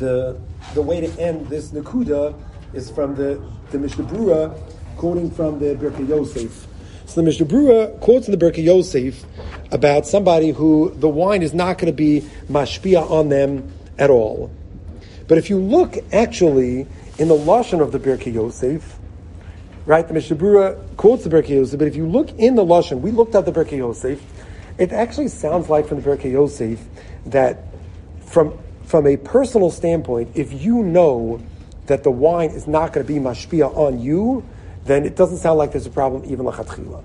the 0.00 0.36
the 0.74 0.82
way 0.82 1.00
to 1.00 1.20
end 1.20 1.46
this 1.48 1.70
nakuda 1.70 2.34
is 2.72 2.90
from 2.90 3.14
the 3.14 3.40
the 3.70 3.78
Mishnah 3.78 4.04
Brura 4.04 4.58
quoting 4.96 5.30
from 5.30 5.58
the 5.58 5.76
Birkei 5.76 6.08
Yosef. 6.08 6.66
So 7.06 7.16
the 7.16 7.22
Mishnah 7.22 7.46
Brura 7.46 8.00
quotes 8.00 8.28
in 8.28 8.36
the 8.36 8.44
Birkei 8.44 8.64
Yosef 8.64 9.24
about 9.72 10.06
somebody 10.06 10.50
who 10.50 10.92
the 10.96 11.08
wine 11.08 11.42
is 11.42 11.54
not 11.54 11.78
going 11.78 11.86
to 11.86 11.96
be 11.96 12.28
mashpia 12.48 13.08
on 13.10 13.28
them 13.28 13.72
at 13.98 14.10
all. 14.10 14.50
But 15.26 15.38
if 15.38 15.48
you 15.48 15.58
look 15.58 15.96
actually 16.12 16.86
in 17.18 17.28
the 17.28 17.36
lashon 17.36 17.80
of 17.80 17.92
the 17.92 17.98
Birkei 17.98 18.32
Yosef, 18.34 18.98
right, 19.86 20.06
the 20.06 20.14
Mishnah 20.14 20.36
Brura 20.36 20.96
quotes 20.96 21.24
the 21.24 21.30
Birkei 21.30 21.50
Yosef, 21.50 21.78
but 21.78 21.88
if 21.88 21.96
you 21.96 22.06
look 22.06 22.30
in 22.38 22.56
the 22.56 22.64
lashon, 22.64 23.00
we 23.00 23.10
looked 23.10 23.34
at 23.34 23.44
the 23.44 23.52
Birkei 23.52 23.78
Yosef, 23.78 24.20
it 24.78 24.92
actually 24.92 25.28
sounds 25.28 25.68
like 25.68 25.86
from 25.86 26.00
the 26.00 26.08
Birkei 26.08 26.32
Yosef 26.32 26.80
that 27.26 27.64
from, 28.24 28.58
from 28.90 29.06
a 29.06 29.16
personal 29.16 29.70
standpoint, 29.70 30.28
if 30.34 30.52
you 30.52 30.82
know 30.82 31.40
that 31.86 32.02
the 32.02 32.10
wine 32.10 32.50
is 32.50 32.66
not 32.66 32.92
going 32.92 33.06
to 33.06 33.12
be 33.12 33.20
mashpia 33.20 33.72
on 33.76 34.00
you, 34.00 34.44
then 34.84 35.04
it 35.04 35.14
doesn't 35.14 35.38
sound 35.38 35.58
like 35.58 35.70
there's 35.70 35.86
a 35.86 35.90
problem 35.90 36.24
even 36.24 36.44
lachatchila. 36.44 37.04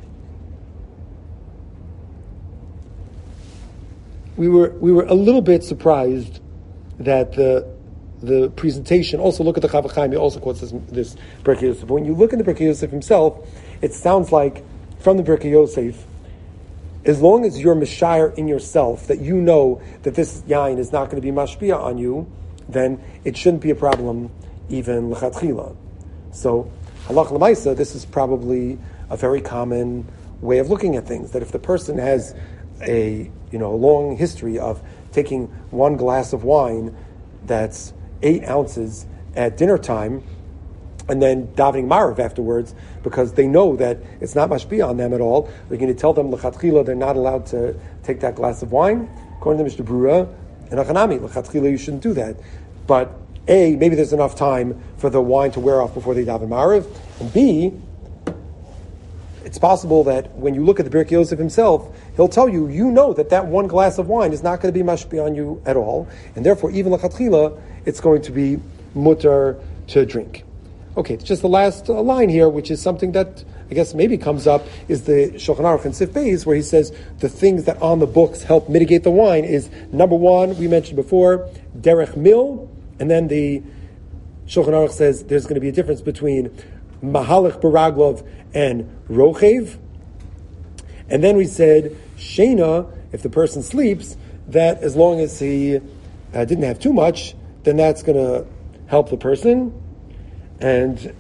We 4.36 4.50
were, 4.50 4.72
we 4.72 4.92
were 4.92 5.04
a 5.04 5.14
little 5.14 5.44
bit 5.44 5.64
surprised 5.64 6.40
that 6.98 7.34
the, 7.34 7.72
the 8.24 8.50
presentation, 8.56 9.20
also 9.20 9.44
look 9.44 9.56
at 9.56 9.62
the 9.62 9.70
Kaf 9.70 9.84
HaChaim, 9.84 10.10
he 10.10 10.18
also 10.18 10.40
quotes 10.40 10.62
this, 10.62 10.74
this 10.90 11.16
Yosef. 11.46 11.88
When 11.88 12.04
you 12.04 12.16
look 12.16 12.34
in 12.34 12.40
the 12.40 12.46
Birkei 12.46 12.62
Yosef 12.62 12.90
himself, 12.90 13.48
it 13.84 13.94
sounds 13.94 14.32
like 14.32 14.64
from 15.00 15.18
the 15.18 15.24
Birkei 15.24 15.52
Yosef 15.52 16.04
as 17.06 17.22
long 17.22 17.46
as 17.46 17.60
you're 17.60 17.76
mishire 17.76 18.34
in 18.36 18.48
yourself, 18.48 19.08
that 19.08 19.20
you 19.20 19.36
know 19.36 19.82
that 20.04 20.16
this 20.16 20.42
yain 20.44 20.80
is 20.80 20.92
not 20.92 21.10
going 21.10 21.22
to 21.22 21.22
be 21.22 21.32
mashpia 21.32 21.80
on 21.80 21.98
you, 21.98 22.30
then 22.68 23.02
it 23.24 23.38
shouldn't 23.38 23.62
be 23.62 23.70
a 23.70 23.76
problem 23.76 24.32
even 24.70 25.12
lechatchila. 25.12 25.76
So, 26.32 26.72
halach 27.08 27.28
lemaisa, 27.28 27.76
this 27.76 27.96
is 27.96 28.06
probably 28.06 28.80
a 29.10 29.18
very 29.18 29.40
common 29.40 30.08
way 30.42 30.58
of 30.58 30.70
looking 30.70 30.96
at 30.96 31.08
things. 31.08 31.32
That 31.32 31.42
if 31.42 31.52
the 31.52 31.60
person 31.60 31.98
has 31.98 32.36
a 32.82 33.30
you 33.52 33.60
know 33.60 33.74
a 33.74 33.76
long 33.76 34.18
history 34.18 34.60
of 34.60 34.82
taking 35.12 35.48
one 35.72 35.96
glass 35.96 36.34
of 36.34 36.44
wine 36.44 36.96
that's 37.46 37.94
eight 38.22 38.44
ounces 38.50 39.06
at 39.36 39.58
dinner 39.58 39.78
time 39.78 40.24
and 41.08 41.22
then 41.22 41.48
davening 41.50 41.88
Marav 41.88 42.20
afterwards 42.20 42.74
because 43.04 43.34
they 43.34 43.48
know 43.48 43.76
that 43.76 43.98
it's 44.22 44.36
not 44.36 44.50
mashpia 44.50 44.88
on 44.88 44.98
them 44.98 45.14
at 45.14 45.22
all. 45.22 45.50
They're 45.70 45.78
going 45.78 45.94
to 45.94 46.00
tell 46.00 46.14
them 46.14 46.32
lechatchila 46.32 46.86
they're 46.86 46.96
not 46.96 47.16
allowed 47.16 47.46
to 47.48 47.76
take 48.04 48.20
that 48.22 48.36
glass 48.36 48.62
of 48.62 48.72
wine. 48.72 49.10
According 49.38 49.60
to 49.60 49.64
Mishnah 49.64 49.86
Brura 49.86 50.28
and 50.72 50.80
Achanami, 50.80 51.20
lechatchila 51.20 51.70
you 51.70 51.78
shouldn't 51.78 52.04
do 52.04 52.14
that. 52.14 52.38
But 52.88 53.12
A, 53.48 53.76
maybe 53.76 53.96
there's 53.96 54.14
enough 54.14 54.36
time 54.36 54.82
for 54.98 55.10
the 55.10 55.22
wine 55.22 55.52
to 55.52 55.60
wear 55.60 55.82
off 55.82 55.94
before 55.94 56.14
they 56.14 56.26
daven 56.26 56.50
Marav, 56.50 56.88
and 57.20 57.32
B, 57.34 57.74
it's 59.44 59.60
possible 59.60 60.04
that 60.06 60.36
when 60.36 60.56
you 60.56 60.66
look 60.66 60.80
at 60.80 60.90
the 60.90 60.98
Birkei 60.98 61.12
Yosef 61.12 61.38
himself, 61.38 61.96
he'll 62.16 62.28
tell 62.28 62.50
you, 62.50 62.68
you 62.68 62.90
know 62.90 63.14
that 63.14 63.30
that 63.30 63.46
one 63.46 63.68
glass 63.68 64.00
of 64.00 64.08
wine 64.08 64.34
is 64.34 64.42
not 64.42 64.60
going 64.60 64.74
to 64.74 64.78
be 64.78 64.84
mashpia 64.84 65.24
on 65.24 65.36
you 65.36 65.62
at 65.68 65.78
all, 65.78 66.08
and 66.36 66.44
therefore 66.44 66.72
even 66.72 66.92
lechatchila, 66.92 67.62
it's 67.86 68.00
going 68.00 68.24
to 68.24 68.32
be 68.32 68.60
mutter 68.96 69.60
to 69.88 70.06
drink. 70.06 70.44
Okay, 70.98 71.16
it's 71.16 71.26
just 71.26 71.42
the 71.42 71.50
last 71.50 71.90
uh, 71.90 72.02
line 72.02 72.30
here, 72.30 72.48
which 72.48 72.72
is 72.72 72.82
something 72.82 73.12
that 73.12 73.44
I 73.70 73.74
guess 73.74 73.94
maybe 73.94 74.18
comes 74.18 74.48
up, 74.48 74.66
is 74.88 75.04
the 75.04 75.32
Shulchan 75.36 75.60
Aruch 75.60 75.84
and 75.84 75.94
Sif 75.94 76.46
where 76.46 76.56
he 76.56 76.62
says 76.62 76.96
the 77.20 77.28
things 77.28 77.66
that 77.66 77.82
on 77.82 78.00
the 78.00 78.08
books 78.08 78.44
help 78.44 78.70
mitigate 78.70 79.04
the 79.04 79.12
wine 79.12 79.44
is 79.44 79.70
number 79.92 80.16
one, 80.16 80.58
we 80.58 80.70
mentioned 80.70 80.96
before, 80.96 81.50
derech 81.78 82.16
mil, 82.16 82.72
and 82.98 83.12
then 83.12 83.28
the 83.28 83.62
Shulchan 84.48 84.70
Aruch 84.70 84.92
says 84.92 85.26
there's 85.26 85.44
going 85.44 85.56
to 85.56 85.62
be 85.62 85.68
a 85.68 85.74
difference 85.74 86.00
between 86.00 86.50
mahalach 87.04 87.60
baraglov 87.60 88.26
and 88.54 88.90
rochev. 89.10 89.78
And 91.10 91.22
then 91.22 91.36
we 91.36 91.46
said 91.46 91.98
shena, 92.16 92.90
if 93.12 93.22
the 93.22 93.30
person 93.30 93.64
sleeps, 93.64 94.16
that 94.48 94.82
as 94.82 94.96
long 94.96 95.20
as 95.20 95.40
he 95.40 95.76
uh, 96.34 96.46
didn't 96.46 96.64
have 96.64 96.80
too 96.80 96.94
much, 96.94 97.36
then 97.64 97.76
that's 97.76 98.02
going 98.02 98.18
to 98.18 98.48
help 98.88 99.10
the 99.10 99.18
person. 99.18 99.82
And 100.60 101.14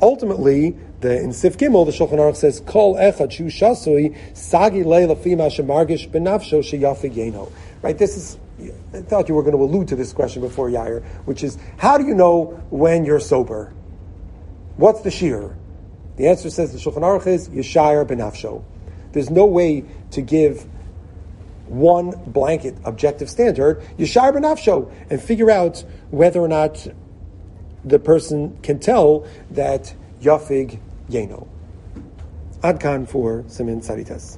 ultimately, 0.00 0.76
the, 1.00 1.20
in 1.20 1.32
Sif 1.32 1.56
Gimel, 1.56 1.86
the 1.86 1.92
Shulchan 1.92 2.18
Aruch 2.18 2.36
says, 2.36 2.60
"Kol 2.60 2.96
echad 2.96 3.32
shu 3.32 3.44
shasui 3.46 4.16
sagi 4.36 4.84
leila 4.84 5.16
fima 5.16 5.48
shemargish 5.48 6.10
benafsho 6.10 6.60
sheyafig 6.60 7.14
yeno." 7.14 7.50
Right. 7.82 7.96
This 7.96 8.16
is. 8.16 8.38
I 8.92 9.00
thought 9.00 9.28
you 9.28 9.34
were 9.34 9.42
going 9.42 9.56
to 9.56 9.62
allude 9.62 9.88
to 9.88 9.96
this 9.96 10.12
question 10.12 10.42
before 10.42 10.68
Yair, 10.68 11.02
which 11.24 11.42
is, 11.42 11.56
how 11.78 11.96
do 11.96 12.04
you 12.04 12.14
know 12.14 12.62
when 12.68 13.06
you're 13.06 13.20
sober? 13.20 13.72
What's 14.76 15.00
the 15.00 15.10
shear? 15.10 15.56
The 16.16 16.28
answer 16.28 16.50
says 16.50 16.72
the 16.72 16.78
Shulchan 16.78 17.00
Aruch 17.00 17.26
is 17.26 17.48
yeshayir 17.48 18.06
benafsho. 18.06 18.62
There's 19.12 19.30
no 19.30 19.46
way 19.46 19.84
to 20.10 20.20
give 20.20 20.66
one 21.68 22.10
blanket 22.26 22.76
objective 22.84 23.30
standard. 23.30 23.80
Yeshayir 23.96 24.34
benafsho 24.34 24.92
and 25.08 25.22
figure 25.22 25.50
out 25.50 25.82
whether 26.10 26.40
or 26.40 26.48
not 26.48 26.86
the 27.84 27.98
person 27.98 28.58
can 28.62 28.78
tell 28.78 29.26
that 29.50 29.94
Yafig 30.20 30.78
Yeno. 31.08 31.46
Adkan 32.62 33.08
for 33.08 33.44
Simin 33.48 33.80
Saritas. 33.80 34.28